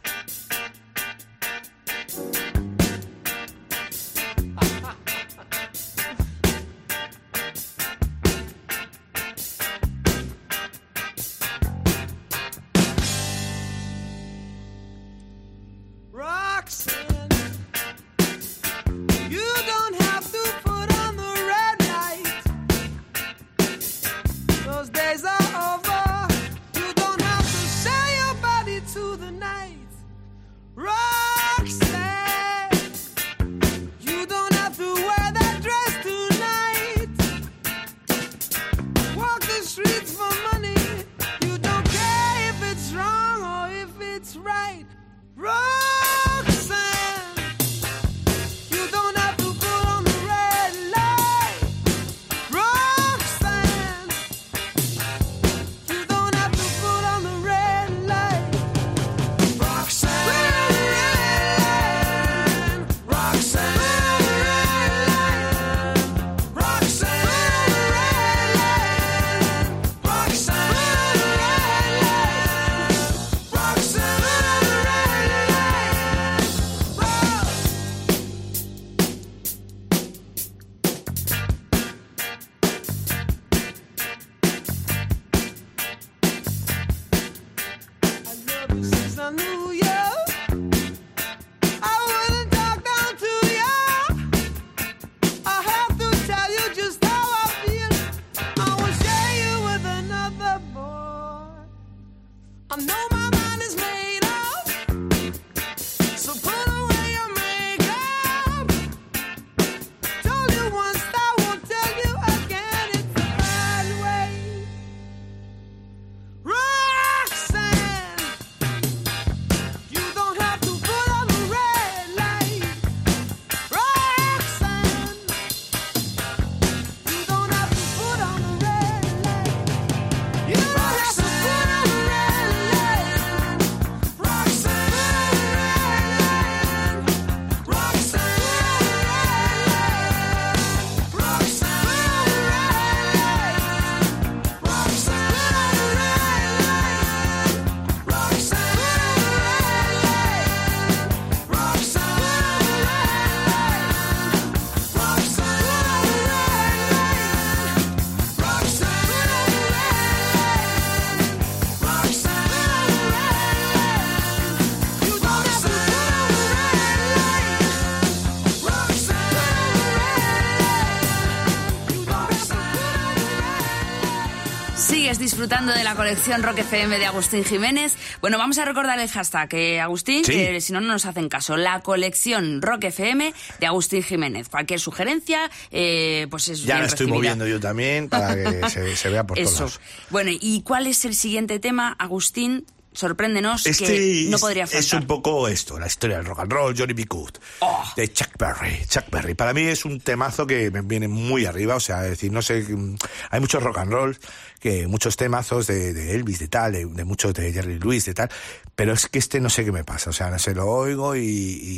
[175.42, 177.96] Disfrutando de la colección Rock FM de Agustín Jiménez.
[178.22, 180.34] Bueno, vamos a recordar el hashtag, eh, Agustín, Sí.
[180.34, 181.58] que si no, no nos hacen caso.
[181.58, 184.50] La colección Rock FM de Agustín Jiménez.
[184.50, 187.16] Cualquier sugerencia, eh, pues es Ya la estoy recibida.
[187.16, 189.60] moviendo yo también para que se, se vea por todos Eso.
[189.64, 189.80] lados.
[190.12, 192.68] Bueno, ¿y cuál es el siguiente tema, Agustín?
[192.94, 195.02] Sorpréndenos, Este que no es- podría es, faltar.
[195.02, 197.06] un poco esto, la historia del rock and roll, Johnny B.
[197.08, 197.84] Good, Oh.
[197.96, 198.86] de Chuck Berry.
[198.88, 199.34] Chuck Berry.
[199.34, 202.42] Para mí es un temazo que me viene muy arriba, o sea, es decir, no
[202.42, 202.96] sé, mm,
[203.30, 204.18] hay muchos rock and roll,
[204.60, 208.14] que muchos temazos de, de Elvis, de tal, de, de muchos de Jerry Lewis, de
[208.14, 208.30] tal,
[208.76, 211.16] pero es que este no sé qué me pasa, o sea, no sé, lo oigo
[211.16, 211.22] y,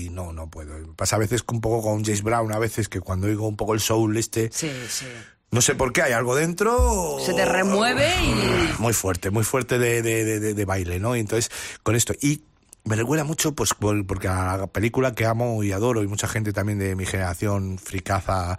[0.06, 0.94] y no, no puedo.
[0.96, 3.74] Pasa a veces un poco con James Brown, a veces que cuando oigo un poco
[3.74, 5.06] el soul este, Sí, sí.
[5.54, 7.18] No sé por qué, hay algo dentro.
[7.26, 8.82] Se te remueve y...
[8.82, 11.16] Muy fuerte, muy fuerte de, de, de- baile, ¿no?
[11.16, 11.52] Y entonces,
[11.84, 12.14] con esto.
[12.22, 12.42] Y
[12.86, 16.28] me recuerda mucho, pues, por- porque a la película que amo y adoro, y mucha
[16.28, 18.58] gente también de mi generación fricaza,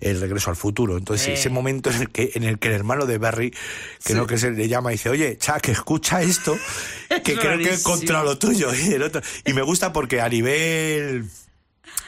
[0.00, 0.96] El regreso al futuro.
[0.96, 1.32] Entonces, Eh.
[1.34, 3.52] ese momento en el que, en el que el hermano de Barry,
[4.04, 6.56] que no que se le llama, y dice, oye, Chuck, escucha esto,
[7.08, 7.74] que Es creo que buenísimo.
[7.94, 8.70] encontrado lo tuyo.
[8.86, 9.20] Y el otro.
[9.44, 11.24] Y me gusta porque a nivel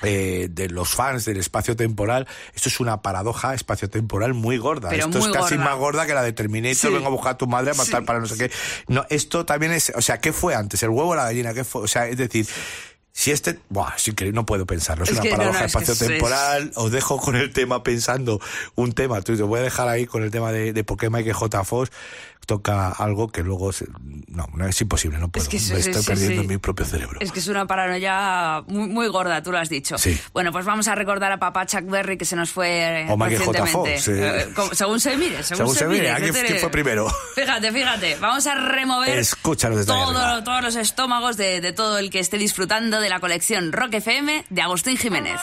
[0.03, 4.89] eh, de los fans del espacio temporal, esto es una paradoja espacio-temporal muy gorda.
[4.91, 5.71] Pero esto muy es casi gorda.
[5.71, 6.89] más gorda que la de Terminator, Sí.
[6.89, 8.07] vengo a buscar a tu madre a matar Sí.
[8.07, 8.55] para no sé qué.
[8.89, 10.83] No, esto también es, o sea, ¿qué fue antes?
[10.83, 11.53] ¿El huevo o la gallina?
[11.55, 11.83] ¿Qué fue?
[11.83, 12.47] O sea, es decir,
[13.13, 15.67] si este, buah, sí que no puedo pensarlo, es, Es una que no, paradoja no,
[15.67, 18.41] es que es- espacio-temporal, os dejo con el tema pensando
[18.77, 21.11] un tema, tú te voy a dejar ahí con el tema de, de por qué
[21.11, 21.65] Michael J.
[21.65, 21.91] Fox
[22.49, 23.85] toca algo que luego, se-
[24.29, 27.21] no, no es imposible, no puedo, que me estoy perdiendo en mi propio cerebro.
[27.21, 29.99] Es que es una paranoia muy, muy gorda, tú lo has dicho.
[29.99, 30.19] Sí.
[30.33, 33.45] Bueno, pues vamos a recordar a papá Chuck Berry que se nos fue O Michael
[33.45, 33.53] J.
[33.65, 33.99] recientemente.
[33.99, 34.09] Fox.
[34.09, 36.71] Eh, como- según se mire, según, Según se mire, ¿a quién- ¿qué te- quién fue
[36.71, 37.07] primero?
[37.35, 38.17] Fíjate, fíjate.
[38.17, 39.27] Vamos a remover
[39.87, 43.93] todo- todos los estómagos de, de todo el que esté disfrutando de la colección Rock
[43.95, 45.39] FM de Agustín Jiménez.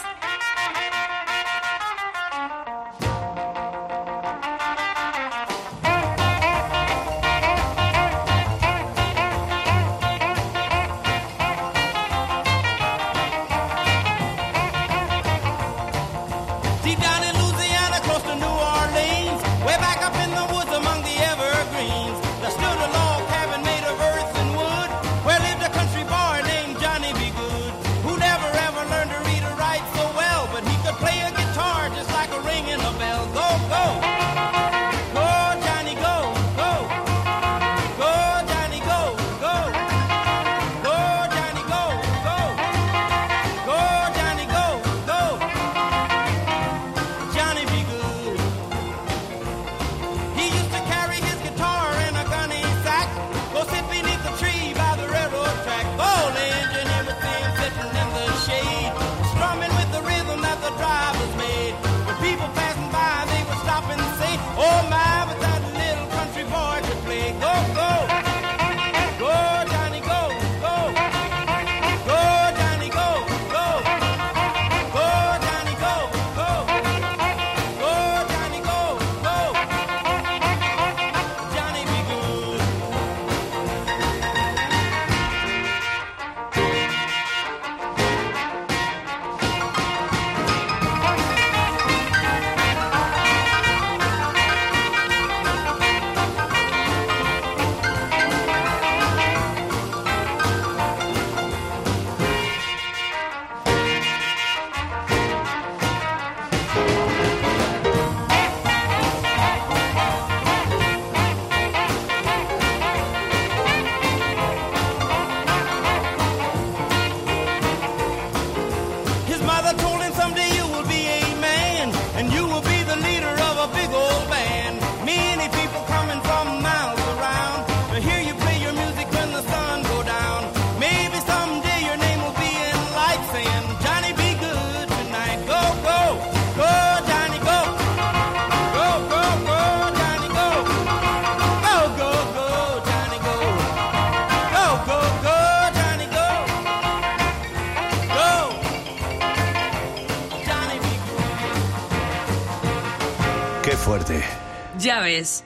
[155.18, 155.43] Ves.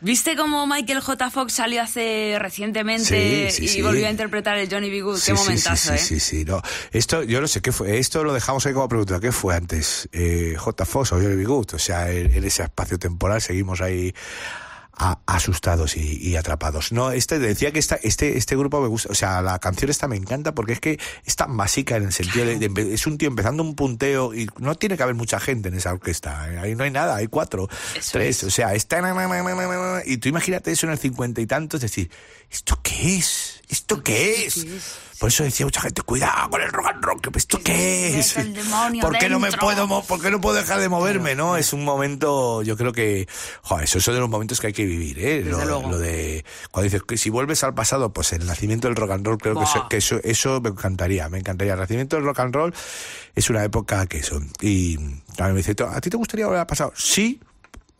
[0.00, 1.28] ¿Viste cómo Michael J.
[1.28, 3.82] Fox salió hace recientemente Sí, sí, y sí.
[3.82, 5.00] volvió a interpretar el Johnny B.
[5.00, 5.16] Good?
[5.18, 5.98] Sí, Qué sí, momentazo, sí, ¿eh?
[5.98, 6.62] sí, sí, sí, no.
[6.92, 7.98] Esto, yo no sé qué fue.
[7.98, 9.18] Esto lo dejamos ahí como pregunta.
[9.18, 10.08] ¿Qué fue antes?
[10.12, 10.84] Eh, J.
[10.84, 11.44] Fox o Johnny B.
[11.44, 11.74] Good?
[11.74, 14.14] O sea, en, en ese espacio temporal seguimos ahí
[15.38, 16.92] asustados y, y atrapados.
[16.92, 20.06] No, este decía que esta, este, este grupo me gusta, o sea, la canción esta
[20.06, 23.28] me encanta porque es que es tan básica en el sentido de, es un tío
[23.28, 26.52] empezando un punteo y no tiene que haber mucha gente en esa orquesta.
[26.52, 26.58] ¿eh?
[26.58, 27.68] Ahí no hay nada, hay cuatro,
[28.12, 28.98] tres, o sea, está
[30.04, 32.10] y tú imagínate eso en el cincuenta y tantos, es decir,
[32.50, 33.47] ¿esto qué es?
[33.68, 34.66] ¿Esto qué es?
[35.18, 38.34] Por eso decía mucha gente, cuidado con el rock and roll, ¿esto qué es?
[39.00, 41.56] ¿Por qué no me puedo, por qué no puedo dejar de moverme, no?
[41.56, 43.26] Es un momento, yo creo que,
[43.62, 45.42] joder, eso es de los momentos que hay que vivir, ¿eh?
[45.42, 49.26] Lo, de, cuando dices que si vuelves al pasado, pues el nacimiento del rock and
[49.26, 51.72] roll, creo que, eso, que eso, eso me encantaría, me encantaría.
[51.72, 52.74] El nacimiento del rock and roll
[53.34, 54.40] es una época que eso.
[54.60, 54.96] Y
[55.36, 56.92] también me dice, ¿a ti te gustaría volver al pasado?
[56.94, 57.40] Sí,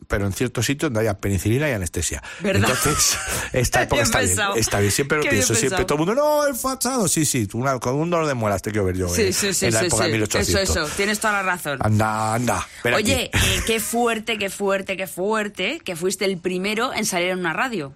[0.07, 2.23] pero en ciertos sitios donde haya penicilina y anestesia.
[2.39, 2.69] ¿Verdad?
[2.69, 3.17] Entonces,
[3.53, 4.91] esta época está bien, está bien.
[4.91, 7.07] Siempre lo Qué pienso, siempre todo el mundo, no, el fachado.
[7.07, 9.53] Sí, sí, una, con un dolor de muelas te quiero ver yo Sí, eh, sí,
[9.53, 10.11] sí, en la sí, época sí.
[10.11, 10.69] de Eso, 1800.
[10.77, 11.79] eso, tienes toda la razón.
[11.81, 12.67] Anda, anda.
[12.95, 17.39] Oye, eh, qué fuerte, qué fuerte, qué fuerte que fuiste el primero en salir en
[17.39, 17.93] una radio.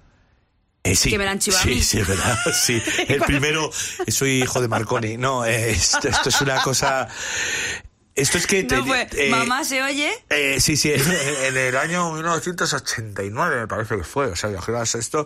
[0.86, 2.38] Eh, sí, que me la han chivado sí, sí, es verdad.
[2.54, 3.72] Sí, el primero,
[4.10, 5.16] soy hijo de Marconi.
[5.16, 7.08] No, eh, esto, esto es una cosa.
[8.16, 8.64] Esto es que.
[8.64, 10.12] te- No fue, eh, mamá se oye.
[10.30, 11.02] Eh, sí, sí, en,
[11.48, 15.26] en el año 1989 me parece que fue, o sea, imaginaos esto,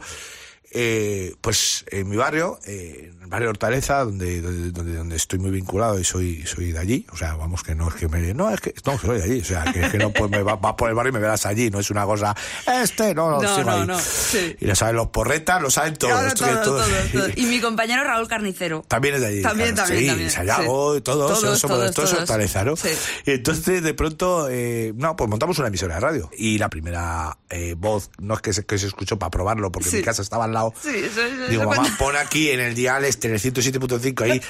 [0.80, 5.50] eh, pues en mi barrio, eh, en el barrio Hortaleza, donde, donde, donde, estoy muy
[5.50, 8.34] vinculado y soy, soy de allí, o sea, vamos, que no es que me...
[8.36, 10.44] No, es que, no, soy de allí, o sea, que, es que no pues me
[10.44, 12.36] va, vas por el barrio y me verás allí, no es una cosa,
[12.82, 14.56] este, no, no, No, no, no, sí.
[14.60, 16.14] Y lo saben los porretas, lo saben todos.
[16.14, 17.28] Claro, esto que todo, todo- todo, todo.
[17.36, 18.84] Y mi compañero Raúl Carnicero.
[18.88, 19.42] también es de allí.
[19.42, 21.02] También, claro, también, sí, también, Sayago, sí.
[21.02, 22.22] todos, Todos, somos todos, todos todos.
[22.22, 22.76] Hortaleza, ¿no?
[22.76, 22.90] Sí.
[23.26, 26.30] Y entonces, de pronto, eh, no, pues montamos una emisora de radio.
[26.38, 29.90] Y la primera eh, voz, no es que se, que se escuchó para probarlo, porque
[29.92, 30.67] mi casa estaba al lado.
[30.82, 33.40] Sí, eso, eso, Digo, eso mamá, cuando- pon aquí en el dial este, en el
[33.40, 34.42] 107.5 ahí.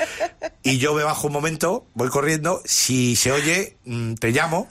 [0.64, 2.62] Y yo me bajo un momento, voy corriendo.
[2.66, 4.70] Si se oye, mm, te llamo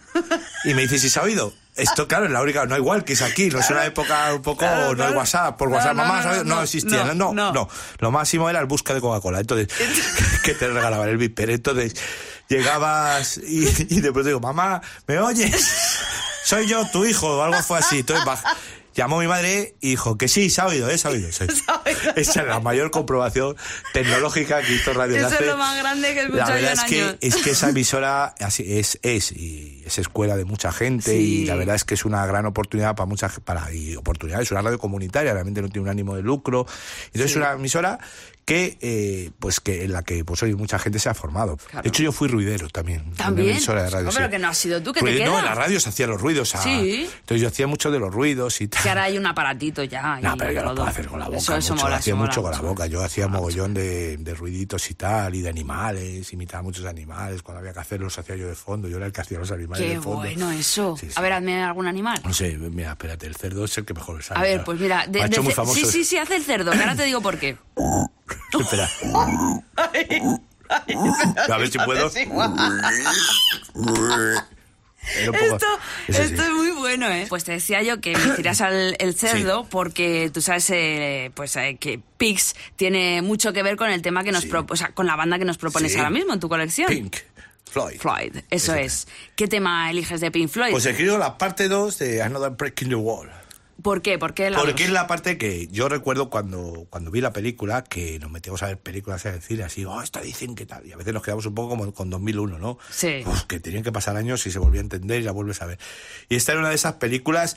[0.64, 1.52] y me dices si se ha oído.
[1.76, 4.40] Esto, claro, es la única, no igual que es aquí, no es una época un
[4.40, 5.18] poco, Claro, no hay claro.
[5.18, 7.68] WhatsApp, por WhatsApp, no, mamá, no, no, no, existía, no, no.
[7.98, 9.68] Lo máximo era el busca de Coca-Cola, entonces,
[10.42, 11.50] que te regalaban el viper.
[11.50, 11.94] Entonces,
[12.48, 15.68] llegabas y, y de pronto digo, mamá, ¿me oyes?
[16.44, 17.98] Soy yo, tu hijo, o algo fue así.
[17.98, 18.24] Entonces,
[18.96, 20.98] llamó mi madre y dijo que sí, se ha oído, ¿eh?
[20.98, 21.30] Se ha oído.
[21.32, 21.44] sí.
[22.16, 23.56] Esa es la mayor comprobación
[23.92, 26.72] tecnológica que hizo Radio Eso es lo más grande que he La escuchado yo verdad
[26.72, 27.16] en es que, años.
[27.20, 31.42] es que esa emisora es, es, y es escuela de mucha gente Sí.
[31.42, 34.50] y la verdad es que es una gran oportunidad para mucha para y oportunidad, es
[34.50, 36.66] una radio comunitaria, realmente no tiene un ánimo de lucro.
[37.06, 37.98] Entonces es una emisora
[38.46, 41.56] que eh, pues que en la que pues hoy mucha gente se ha formado.
[41.56, 41.82] Claro.
[41.82, 43.00] De hecho yo fui ruidero también.
[43.00, 43.50] en También.
[43.50, 44.04] emisora de radio.
[44.06, 44.16] No, sí.
[44.18, 46.10] pero que no has sido tú, que te Ruido- No, en la radio se hacían
[46.10, 46.54] los ruidos.
[46.54, 47.08] ah, Sí.
[47.20, 48.82] Entonces yo hacía mucho de los ruidos y tal.
[48.84, 50.20] Que ahora hay un aparatito ya.
[50.22, 51.38] No, pero yo lo puedo hacer con la boca.
[51.38, 52.86] Eso, eso mucho, mola, hacía eso mola mucho con la boca.
[52.86, 57.42] Yo hacía mogollón de, de ruiditos y tal, y de animales, imitaba muchos animales.
[57.42, 58.86] Cuando había que hacerlos, hacía yo de fondo.
[58.88, 60.18] Yo era el que hacía los animales Qué de fondo.
[60.20, 60.96] bueno eso.
[60.96, 61.12] Sí, sí.
[61.16, 62.20] A ver, hazme algún animal.
[62.24, 64.38] No sé, mira, espérate, el cerdo es el que mejor me sale.
[64.38, 65.74] A ver, pues mira, de- de hecho muy famoso.
[65.80, 67.56] sí, sí, sí, hace el cerdo, ahora te digo por qué.
[68.60, 68.88] Espera.
[71.48, 72.10] A ver si puedo.
[76.08, 77.26] Esto, es muy bueno, ¿eh?
[77.28, 81.54] Pues te decía yo que me tiras al el cerdo porque tú sabes eh, pues
[81.56, 84.48] eh, que Pix tiene mucho que ver con el tema que nos Sí.
[84.48, 85.98] pro- o sea, con la banda que nos propones Sí.
[85.98, 86.88] ahora mismo en tu colección.
[86.88, 87.16] Pink
[87.70, 88.00] Floyd.
[88.00, 89.06] Floyd, eso es.
[89.36, 90.72] ¿Qué tema eliges de Pink Floyd?
[90.72, 93.30] Pues escribo la parte 2 de Another Breaking the Wall.
[93.82, 94.18] ¿Por qué?
[94.18, 97.84] ¿Por qué la Porque es la parte que yo recuerdo cuando, cuando vi la película,
[97.84, 100.86] que nos metíamos a ver películas y a decir así, oh, esto dicen que tal.
[100.86, 102.78] Y a veces nos quedamos un poco como con 2001, ¿no?
[102.90, 103.22] Sí.
[103.26, 105.66] Uf, que tenían que pasar años y se volvía a entender y la vuelves a
[105.66, 105.78] ver.
[106.28, 107.56] Y esta era una de esas películas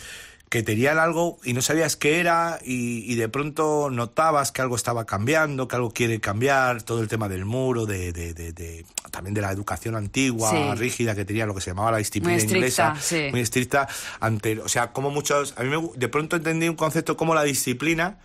[0.49, 4.75] que tenían algo y no sabías qué era y, y de pronto notabas que algo
[4.75, 8.85] estaba cambiando, que algo quiere cambiar, todo el tema del muro, de, de- de- de-
[9.11, 10.79] también de la educación antigua, Sí.
[10.79, 13.27] rígida que tenía lo que se llamaba la disciplina Muy estricta, inglesa, sí.
[13.31, 13.87] muy estricta
[14.19, 17.43] ante, o sea, como muchos, a mí me de pronto entendí un concepto como la
[17.43, 18.17] disciplina,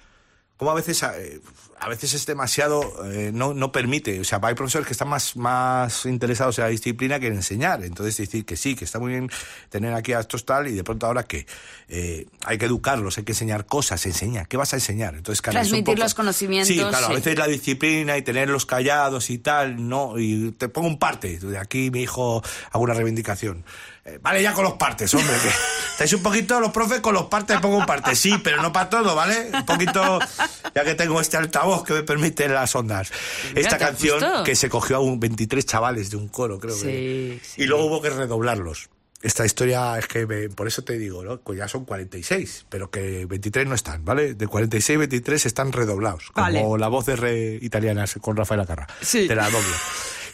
[0.70, 1.40] a veces eh,
[1.80, 5.36] a veces es demasiado eh, no, no permite, o sea, hay profesores que están más
[5.36, 9.12] más interesados en la disciplina que en enseñar, entonces decir que sí, que está muy
[9.12, 9.30] bien
[9.68, 11.46] tener aquí a estos tal y de pronto ahora que
[11.88, 15.14] eh, hay que educarlos, hay que enseñar cosas, enseña, ¿qué vas a enseñar?
[15.14, 17.12] Entonces, Transmitir los conocimientos, Sí, claro, sí.
[17.12, 21.38] a veces la disciplina y tenerlos callados y tal, no, y te pongo un parte,
[21.38, 23.64] de aquí mi hijo hago una reivindicación.
[24.06, 25.48] Eh, vale ya con los partes, hombre, que
[25.92, 28.90] estáis un poquito los profes con los partes, pongo un parte, sí, pero no para
[28.90, 29.48] todo, ¿vale?
[29.52, 30.18] Un poquito,
[30.74, 33.10] ya que tengo este altavoz que me permite las ondas.
[33.54, 34.44] Esta ¿te canción gustó?
[34.44, 37.40] que se cogió a un 23 chavales de un coro, creo que.
[37.42, 38.90] Sí, Y luego hubo que redoblarlos.
[39.22, 41.40] Esta historia es que, me- por eso te digo, ¿no?
[41.40, 44.34] Pues ya son 46, pero que 23 no están, ¿vale?
[44.34, 46.78] De 46 23 están redoblados, como Vale.
[46.78, 48.86] la voz de re italiana con Rafael Acarra.
[49.00, 49.26] Sí.
[49.26, 49.74] Te la doblo.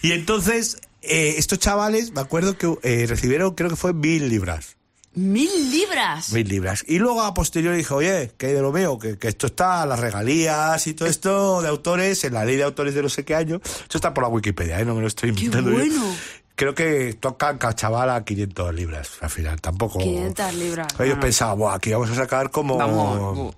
[0.03, 4.76] Y entonces, eh, estos chavales, me acuerdo que eh, recibieron, creo que fue mil libras.
[5.14, 6.32] ¡Mil libras!
[6.32, 6.84] Mil libras.
[6.86, 9.98] Y luego a posteriori dije, oye, que de lo mío, que, que esto está, las
[9.98, 13.34] regalías y todo esto de autores, en la ley de autores de no sé qué
[13.34, 13.61] año.
[13.64, 14.84] Esto está por la Wikipedia, ¿eh?
[14.84, 15.70] No me lo estoy ¡Qué inventando.
[15.72, 15.76] yo.
[15.78, 16.14] bueno!
[16.55, 19.98] Creo que tocan cachaval a 500 libras al final, tampoco.
[19.98, 20.86] 500 libras.
[21.01, 21.20] Ellos Ah.
[21.20, 22.76] pensaban, Buah, aquí vamos a sacar como.
[22.76, 23.57] Vamos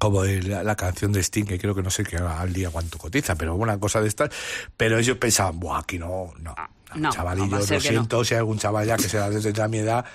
[0.00, 2.96] como la, la, canción de Sting, que creo que no sé qué al día cuánto
[2.96, 4.30] cotiza, pero una cosa de estas.
[4.74, 6.54] Pero ellos pensaban, Buah, aquí no, no.
[6.56, 9.68] Ah, no, no chavalillo, no lo siento, si hay algún chaval ya que será desde
[9.68, 10.06] mi edad,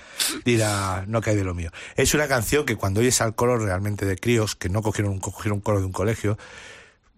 [0.44, 1.70] dirá, no cae de lo mío.
[1.94, 5.20] Es una canción que cuando oyes al coro realmente de críos, que no cogieron un,
[5.20, 6.36] cogieron un coro de un colegio,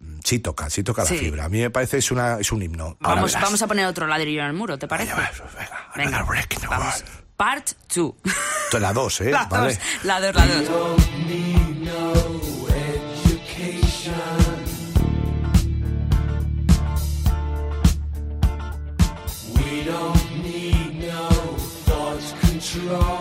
[0.01, 1.14] mm, sí toca, sí toca sí.
[1.14, 1.45] la fibra.
[1.47, 2.99] A mí me parece es una es un himno.
[3.01, 5.14] Vamos, vamos a poner otro ladrillo en el muro, ¿te parece?
[5.14, 5.55] Vaya, pues
[5.97, 6.27] venga, venga.
[6.29, 6.69] venga.
[6.69, 7.05] Vamos.
[7.35, 8.14] Part 2.
[8.79, 9.31] La 2, ¿eh?
[9.31, 9.79] La 2, vale.
[10.03, 12.38] la 2, la 2.
[22.89, 23.18] wrong.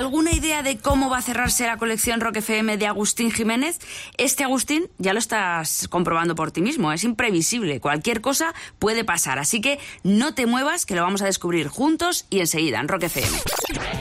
[0.00, 3.78] ¿Alguna idea de cómo va a cerrarse la colección Rock FM de Agustín Jiménez?
[4.16, 9.38] Este Agustín ya lo estás comprobando por ti mismo, es imprevisible, cualquier cosa puede pasar,
[9.38, 13.04] así que no te muevas que lo vamos a descubrir juntos y enseguida en Rock
[13.04, 13.36] FM.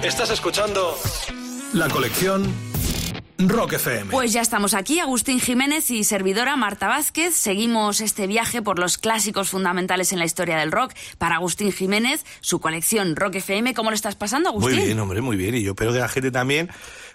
[0.02, 0.98] Estás escuchando
[1.74, 2.50] la colección
[3.40, 4.12] Rock FM.
[4.12, 7.34] Pues ya estamos aquí, Agustín Jiménez y servidora Marta Vázquez.
[7.36, 12.26] Seguimos este viaje por los clásicos fundamentales en la historia del rock para Agustín Jiménez,
[12.42, 13.74] su colección Rock FM.
[13.74, 14.76] ¿Cómo lo estás pasando, Agustín?
[14.76, 15.56] Muy bien, hombre, muy bien.
[15.56, 16.70] Y yo espero que la gente también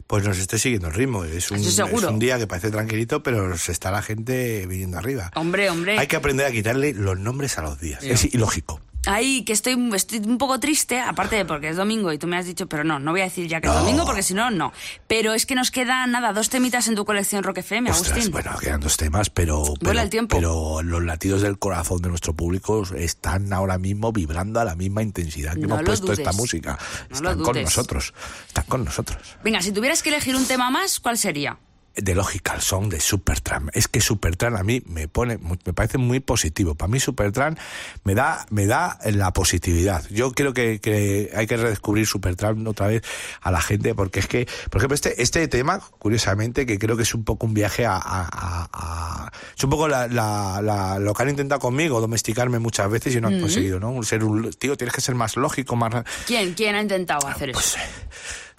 [0.06, 1.24] pues nos esté siguiendo el ritmo.
[1.24, 5.30] Es un, es un día que parece tranquilito, pero se está la gente viniendo arriba.
[5.34, 5.98] Hombre, hombre.
[5.98, 8.02] Hay que aprender a quitarle los nombres a los días.
[8.02, 8.10] Sí.
[8.10, 8.80] Es ilógico.
[9.06, 12.36] Ay, que estoy, estoy un poco triste, aparte de porque es domingo y tú me
[12.36, 14.50] has dicho, pero no, no voy a decir ya que es domingo porque si no,
[14.50, 14.72] no.
[15.06, 18.32] Pero es que nos quedan, nada, dos temitas en tu colección Rock FM, Ostras, Agustín.
[18.32, 20.36] bueno, quedan dos temas, pero, pero, el tiempo.
[20.36, 25.02] pero los latidos del corazón de nuestro público están ahora mismo vibrando a la misma
[25.02, 26.18] intensidad que No hemos puesto dudes.
[26.20, 26.78] esta música.
[27.10, 28.14] No lo están con nosotros,
[28.48, 29.36] están con nosotros.
[29.44, 31.58] Venga, si tuvieras que elegir un tema más, ¿cuál sería?
[31.96, 33.70] De Logical Song de Supertramp.
[33.72, 36.74] Es que Supertramp a mí me pone, me parece muy positivo.
[36.74, 37.58] Para mí Supertramp
[38.02, 40.04] me da, me da la positividad.
[40.10, 43.02] Yo creo que, que hay que redescubrir Supertramp otra vez
[43.40, 47.02] a la gente porque es que, por ejemplo, este, este tema, curiosamente, que creo que
[47.04, 51.14] es un poco un viaje a, a, a es un poco la, la, la, lo
[51.14, 53.40] que han intentado conmigo, domesticarme muchas veces y no han Mm.
[53.40, 54.02] conseguido, ¿no?
[54.02, 57.76] Ser un tío, tienes que ser más lógico, más ¿Quién, quién ha intentado hacer eso?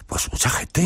[0.06, 0.82] Pues mucha gente,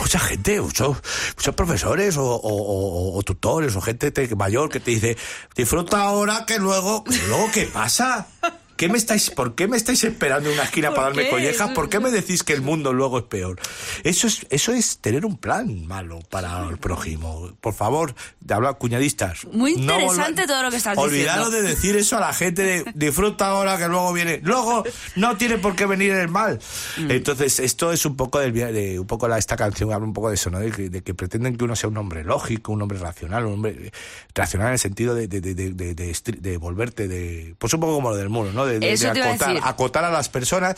[0.00, 0.96] mucha gente, muchos,
[1.36, 5.16] muchos profesores o, o- o- o tutores o gente te- mayor que te dice,
[5.54, 8.26] disfruta ahora que luego, luego ¿qué pasa?
[8.76, 11.30] ¿Qué me estáis, ¿Por qué me estáis esperando en una esquina ¿Por para darme qué?
[11.30, 11.70] collejas?
[11.72, 13.60] ¿Por qué me decís que el mundo luego es peor?
[14.02, 17.52] Eso es, eso es tener un plan malo para el prójimo.
[17.60, 19.44] Por favor, de hablar cuñadistas.
[19.52, 21.68] Muy interesante todo lo que estás Olvidaros diciendo.
[21.68, 24.40] de decir eso a la gente de disfruta ahora que luego viene.
[24.42, 24.84] Luego
[25.16, 26.58] no tiene por qué venir el mal.
[26.98, 27.10] Mm.
[27.10, 30.28] Entonces, esto es un poco del de un poco la, esta canción habla un poco
[30.28, 30.58] de eso, ¿no?
[30.58, 33.54] De que, de que pretenden que uno sea un hombre lógico, un hombre racional, un
[33.54, 33.92] hombre
[34.34, 37.54] racional en el sentido de, de volverte de.
[37.58, 38.61] Pues un poco como lo del muro, ¿no?
[38.66, 40.76] De, iba a acotar, acotar a las personas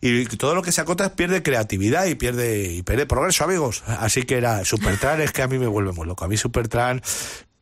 [0.00, 3.82] y todo lo que se acota pierde creatividad y pierde, y pierde progreso, amigos.
[3.86, 6.24] Así que era Supertran, es que a mí me vuelve muy loco.
[6.24, 7.02] A mí Supertran.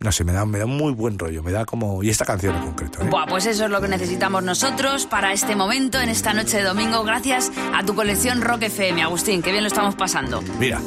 [0.01, 2.05] No sé, me da, me da muy buen rollo, me da como...
[2.05, 3.09] Y esta canción en concreto, ¿eh?
[3.11, 6.63] Buah, pues eso es lo que necesitamos nosotros para este momento, en esta noche de
[6.63, 9.03] domingo, gracias a tu colección Rock FM.
[9.03, 10.41] Agustín, qué bien lo estamos pasando.
[10.61, 10.81] Mira.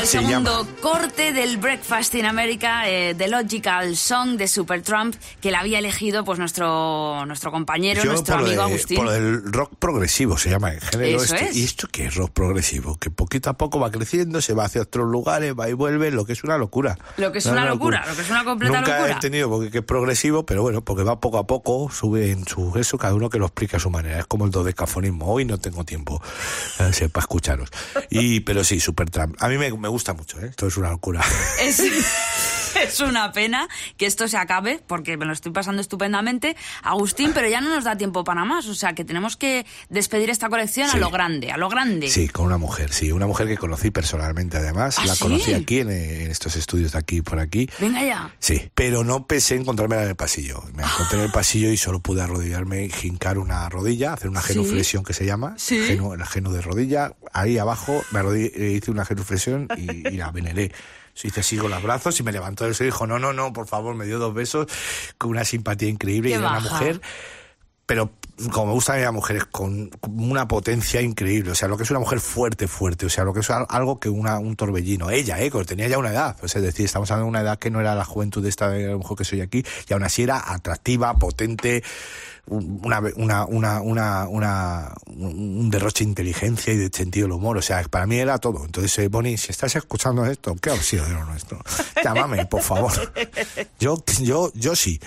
[0.00, 5.50] El Se segundo corte del Breakfast in America, eh, The Logical Song de Supertramp, que
[5.50, 8.96] la había elegido pues nuestro, nuestro compañero, Yo nuestro amigo de- Agustín.
[8.98, 11.48] Por del rock progresivo se llama el género Eso este.
[11.50, 11.56] es.
[11.56, 12.96] ¿Y esto qué es rock progresivo?
[12.98, 16.24] Que poquito a poco va creciendo, se va hacia otros lugares, va y vuelve, lo
[16.24, 16.98] que es una locura.
[17.16, 19.10] Lo que es una locura, lo que es una completa Nunca locura.
[19.10, 22.46] he entendido porque que es progresivo, pero bueno, porque va poco a poco, sube en
[22.46, 24.18] su eso, cada uno que lo explica a su manera.
[24.20, 25.26] Es como el dodecafonismo.
[25.32, 26.22] Hoy no tengo tiempo
[26.78, 27.70] eh, para escucharos.
[28.10, 29.34] Y, pero sí, Supertramp.
[29.42, 30.46] A mí me, me gusta mucho, ¿eh?
[30.46, 31.22] Esto es una locura.
[31.60, 31.82] Es,
[32.82, 37.48] es una pena que esto se acabe, porque me lo estoy pasando estupendamente, Agustín, pero
[37.48, 38.66] ya no nos da tiempo para más.
[38.66, 42.08] O sea que tenemos que despedir esta colección a lo grande, a lo grande.
[42.08, 43.12] Sí, con una mujer, sí.
[43.12, 44.98] Una mujer que conocí personalmente, además.
[44.98, 45.22] ¿Ah, la sí?
[45.22, 47.68] conocí aquí, en, en estos estudios de aquí por aquí.
[47.78, 48.34] Venga ya.
[48.38, 50.62] Sí, pero no pensé encontrármela en el pasillo.
[50.74, 54.42] Me encontré en el pasillo y solo pude arrodillarme y jincar una rodilla, hacer una
[54.42, 54.54] Sí.
[54.54, 55.54] genuflexión que se llama.
[55.58, 55.78] Sí.
[55.78, 57.12] Genu- el geno de rodilla.
[57.32, 60.72] Ahí abajo me arrodillé, hice una genuflexión y, y la veneré.
[61.22, 63.52] Hice así con los brazos y me levantó del suelo y dijo, no, no, no,
[63.52, 64.66] por favor, me dio dos besos
[65.18, 67.00] con una simpatía increíble Qué y era una mujer
[67.86, 68.10] pero
[68.52, 71.98] como me gustan las mujeres con una potencia increíble, o sea, lo que es una
[72.00, 75.08] mujer fuerte, fuerte, o sea, lo que es al- algo que una, un torbellino.
[75.08, 77.58] Ella, eh, que tenía ya una edad, pues es decir, estamos hablando de una edad
[77.58, 80.52] que no era la juventud de esta mujer que soy aquí, y aún así era
[80.52, 81.82] atractiva, potente,
[82.48, 87.82] una, una, una, una, un derroche de inteligencia y de sentido del humor, o sea,
[87.84, 88.64] para mí era todo.
[88.64, 91.60] Entonces, eh, Bonnie, si estás escuchando esto, ¿qué ha sido de lo nuestro?
[92.04, 92.92] Llámame, por favor.
[93.80, 95.00] Yo, yo, yo sí.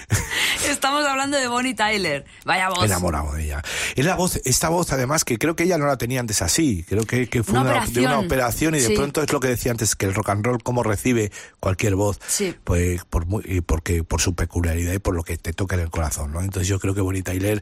[0.70, 2.26] Estamos hablando de Bonnie Tyler.
[2.46, 2.86] Vaya voz.
[2.86, 3.62] enamorado de ella.
[3.96, 6.84] Es la voz, esta voz además que creo que ella no la tenía antes así,
[6.88, 8.76] creo que, que fue Una de una operación.
[8.76, 8.96] y de Sí.
[8.96, 12.20] pronto es lo que decía antes, que el rock and roll como recibe cualquier voz,
[12.28, 12.56] Sí.
[12.64, 15.82] pues por muy- y porque por su peculiaridad y por lo que te toca en
[15.82, 16.42] el corazón, ¿no?
[16.42, 17.62] Entonces yo creo que Bonnie Tyler,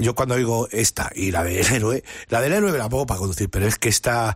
[0.00, 3.18] yo cuando oigo esta y la del héroe, la del héroe me la pongo para
[3.18, 4.34] conducir, pero es que esta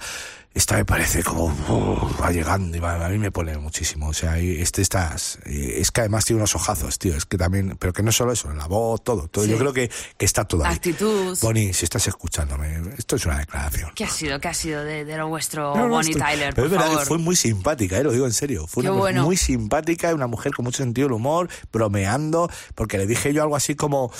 [0.54, 4.08] esta me parece como uh, va llegando y va- a mí me pone muchísimo.
[4.08, 5.38] O sea, y este estás.
[5.46, 7.16] y Es que además tiene unos ojazos, tío.
[7.16, 7.78] Es que también.
[7.78, 9.28] Pero que no solo eso, la voz, todo.
[9.28, 9.44] todo.
[9.46, 9.50] Sí.
[9.50, 10.74] Yo creo que, que está todo ahí.
[10.74, 11.38] Actitud.
[11.40, 13.92] Bonnie, si estás escuchándome, esto es una declaración.
[13.94, 14.38] ¿Qué ha sido?
[14.40, 16.52] ¿Qué ha sido de, de lo vuestro No, Bonnie Tyler?
[16.52, 17.06] Pero Por es verdad, favor.
[17.06, 18.66] fue muy simpática, eh, lo digo en serio.
[18.66, 19.24] Fue Qué una mujer bueno.
[19.24, 23.56] muy simpática, una mujer con mucho sentido del humor, bromeando, porque le dije yo algo
[23.56, 24.12] así como,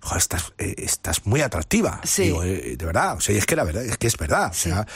[0.00, 2.00] "Jo, estás, eh, estás muy atractiva.
[2.04, 2.22] Sí.
[2.24, 4.50] Digo, eh, de verdad, o sea, es que era verdad, es que es verdad.
[4.50, 4.86] O sea,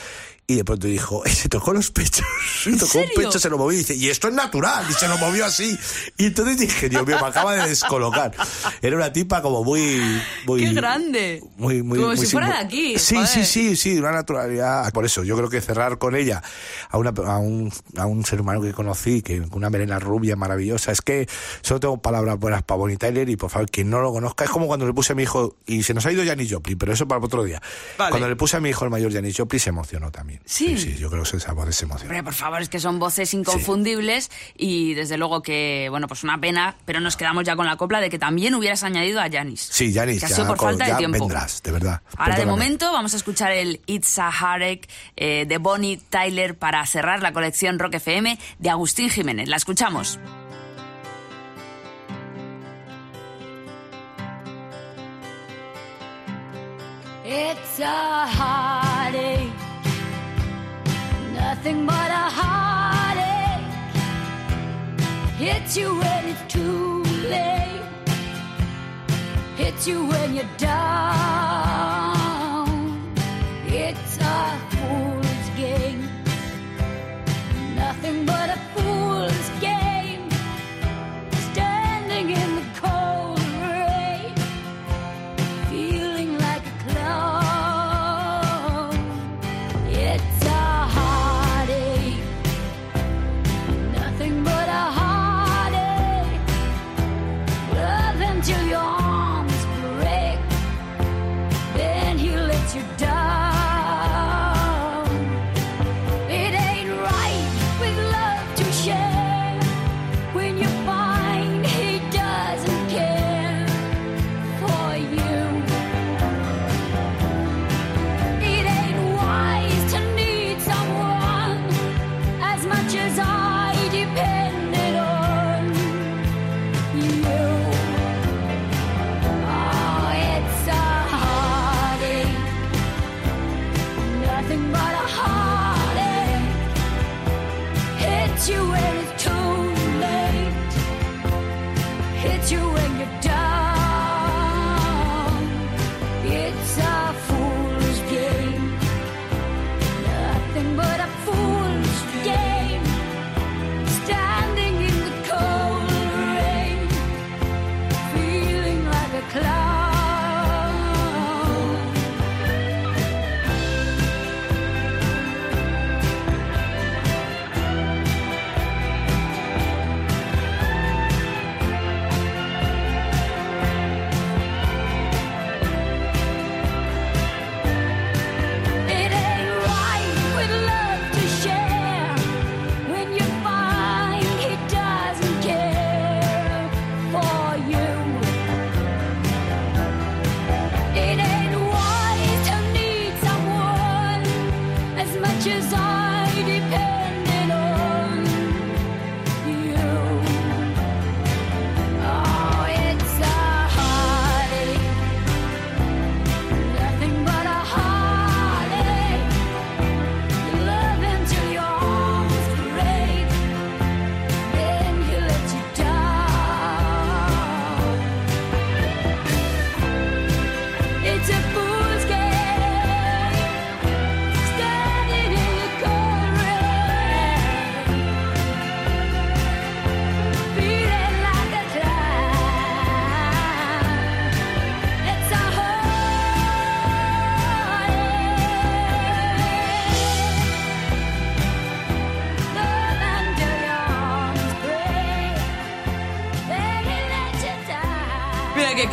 [0.49, 2.25] y de pronto dijo, y se tocó los pechos.
[2.63, 4.85] Se ¿En tocó un pecho, se lo movió y dice, y esto es natural.
[4.89, 5.77] Y se lo movió así.
[6.17, 8.33] Y entonces dije, Dios mío, me acaba de descolocar.
[8.83, 10.01] Era una tipa como muy.
[10.47, 11.43] muy ¡Qué grande!
[11.57, 13.29] muy, muy, Como muy si fuera de aquí, Sí, joder.
[13.29, 14.93] sí, sí, sí, una naturalidad.
[14.93, 16.43] Por eso, yo creo que cerrar con ella
[16.91, 20.91] a, una, a, un, a un ser humano que conocí, que una melena rubia maravillosa,
[20.93, 21.29] es que
[21.63, 24.51] solo tengo palabras buenas para Bonnie Tyler y por favor, quien no lo conozca, es
[24.51, 26.93] como cuando le puse a mi hijo, y se nos ha ido Janis Joplin, pero
[26.93, 27.61] eso para otro día.
[27.99, 28.11] Vale.
[28.11, 30.41] Cuando le puse a mi hijo el mayor Janis Joplin se emocionó también.
[30.45, 30.79] Sí.
[30.79, 32.25] sí, yo creo que esa voz se emocionó.
[32.25, 36.77] Por favor, es que son voces inconfundibles y desde luego que, bueno, pues una pena,
[36.85, 39.69] pero nos quedamos ya con la copla de que también hubieras añadido a Janis.
[39.71, 41.19] Sí, Janis, Que ha ya, sido por con- falta de tiempo.
[41.19, 42.03] vendrás, de verdad.
[42.17, 44.83] Ahora, de momento, vamos a escuchar el It's a Heartache
[45.17, 49.49] eh, de Bonnie Tyler para cerrar la colección Rock FM de Agustín Jiménez.
[49.49, 50.19] La escuchamos.
[57.29, 59.51] It's a heartache,
[61.35, 63.67] nothing but a heartache.
[65.37, 67.83] Hits you when it's too late,
[69.57, 72.16] hits you when you're down.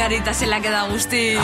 [0.03, 1.39] Carita se le ha quedado Agustín.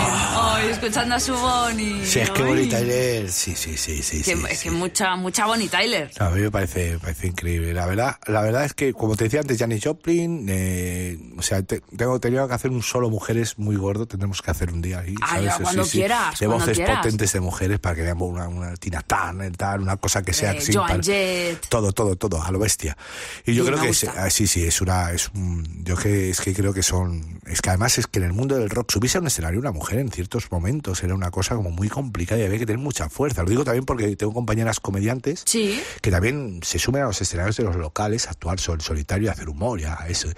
[0.81, 2.05] Escuchando a su Bonnie.
[2.05, 2.41] Sí, es que.
[2.41, 4.21] Bonnie Tyler, sí, sí, sí, sí.
[4.23, 4.63] Que- sí, es sí.
[4.69, 6.09] que mucha, mucha Bonnie Tyler.
[6.19, 7.73] A mí me parece, me parece increíble.
[7.73, 11.61] La verdad, la verdad es que, como te decía antes, Janis Joplin, eh, o sea,
[11.63, 14.99] te- tengo tenido que hacer un solo mujeres muy gordo, tendremos que hacer un día
[14.99, 15.15] ahí.
[15.21, 15.45] Ah, ¿sabes?
[15.45, 16.97] ya, cuando quieras, De cuando voces quieras.
[16.97, 20.53] potentes de mujeres para que veamos una, una Tina Turner, tal, una cosa que sea
[20.53, 21.67] Eh, así Joan para- Jett.
[21.67, 22.97] Todo, todo, todo, a lo bestia.
[23.45, 26.29] Y yo Sí, creo que es, ah, sí, sí, es una, es un, yo que
[26.29, 28.91] es que creo que son, es que además es que en el mundo del rock
[28.93, 30.68] subirse a un escenario una mujer en ciertos momentos
[31.03, 33.43] era una cosa como muy complicada y había que tener mucha fuerza.
[33.43, 35.79] Lo digo también porque tengo compañeras comediantes Sí.
[36.01, 39.29] que también se sumen a los escenarios de los locales a actuar sol solitario y
[39.29, 40.29] hacer humor y a eso.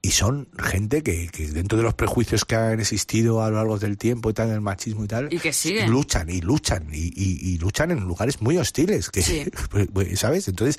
[0.00, 3.78] Y son gente que, que dentro de los prejuicios que han existido a lo largo
[3.80, 5.90] del tiempo y tal, el machismo y tal, Y que siguen.
[5.90, 9.44] luchan y luchan y, y- y luchan en lugares muy hostiles, que, Sí.
[10.16, 10.46] ¿sabes?
[10.46, 10.76] Entonces,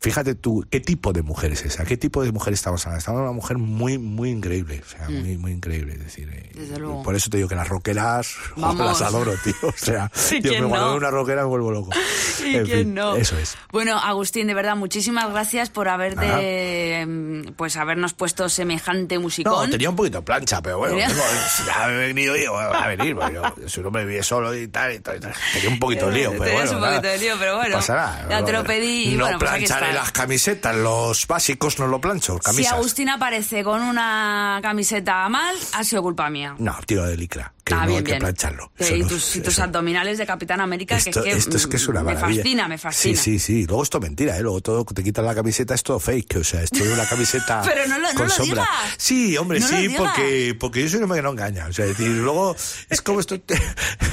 [0.00, 1.84] fíjate tú, ¿qué tipo de mujer es esa?
[1.84, 2.98] ¿Qué tipo de mujer estamos hablando?
[2.98, 5.94] Estamos hablando de una mujer muy, muy increíble, o sea, muy, muy increíble.
[5.94, 6.58] Es decir, eh, Mm.
[6.58, 7.02] Desde luego.
[7.02, 7.54] por eso te digo que
[7.94, 8.86] las Vamos.
[8.86, 9.52] las adoro, tío.
[9.62, 10.96] O sea, ¿Y yo me cuando no?
[10.96, 11.90] una rockera me vuelvo loco.
[12.46, 13.14] ¿Y En quién fin, no?
[13.16, 13.56] Eso es.
[13.72, 19.52] Bueno, Agustín, de verdad, muchísimas gracias por haberte, em, pues habernos puesto semejante musicón.
[19.66, 21.22] No, tenía un poquito de plancha, pero bueno, tengo-
[21.66, 24.22] ya me he venido yo a venir, porque yo, yo soy un hombre que vive
[24.22, 25.34] solo y tal, y tal, y tal.
[25.52, 26.78] Tenía un poquito de lío, pero Tenías bueno.
[26.78, 28.26] un poquito nada, de lío, pero bueno, No pasa nada.
[28.30, 31.86] ya te lo pedí y no bueno, pues aquí plancharé las camisetas, los básicos no
[31.86, 32.66] lo plancho, Si.
[32.66, 36.54] Agustín aparece con una camiseta mal, ha sido culpa mía.
[36.58, 38.70] No, tiro de licra, que Ah, no bien, hay que plancharlo.
[38.78, 41.56] Y tus, es- y tus eso- abdominales de Capitán América, Esto, que, es que, esto
[41.56, 42.42] es que es una me maravilla.
[42.42, 43.20] fascina, me fascina.
[43.20, 43.66] Sí, sí, sí.
[43.66, 44.40] Luego esto es mentira, ¿eh?
[44.42, 46.36] Luego todo te quitas la camiseta es todo fake.
[46.36, 48.62] O sea, esto es una camiseta Pero no lo- no con lo sombra.
[48.62, 48.94] digas.
[48.98, 51.66] Sí, hombre, No sí, porque, porque yo soy un hombre que no engaña.
[51.66, 52.54] O sea, es decir, luego
[52.88, 53.36] es como esto.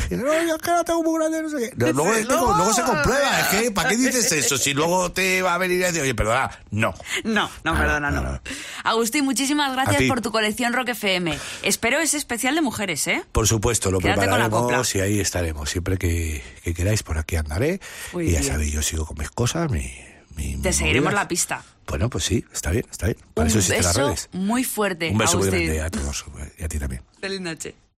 [0.09, 1.75] no, yo que la tengo muy grande, no sé qué.
[1.93, 3.39] Luego, luego, se comprueba.
[3.41, 4.57] Es que, ¿para qué dices eso?
[4.57, 6.93] Si luego te va a venir y decir, oye, perdona, no.
[7.23, 8.39] No, no, perdona, no.
[8.83, 11.37] Agustín, muchísimas gracias por tu colección Rock FM.
[11.61, 13.23] Espero ese especial de mujeres, ¿eh?
[13.31, 15.69] Por supuesto, lo Quédate prepararemos y ahí estaremos.
[15.69, 17.79] Siempre que, que queráis, por aquí andaré.
[18.13, 18.51] Muy y ya bien.
[18.51, 19.91] sabéis, yo sigo con mis cosas, mi.
[20.35, 21.23] mi Te seguiremos movidas.
[21.23, 21.63] la pista.
[21.87, 23.17] Bueno, pues sí, está bien, está bien.
[23.33, 24.29] Para Un eso existen las beso redes.
[24.31, 26.25] muy fuerte, Un beso muy grande a todos
[26.57, 27.01] y a ti también.
[27.19, 27.75] Feliz noche.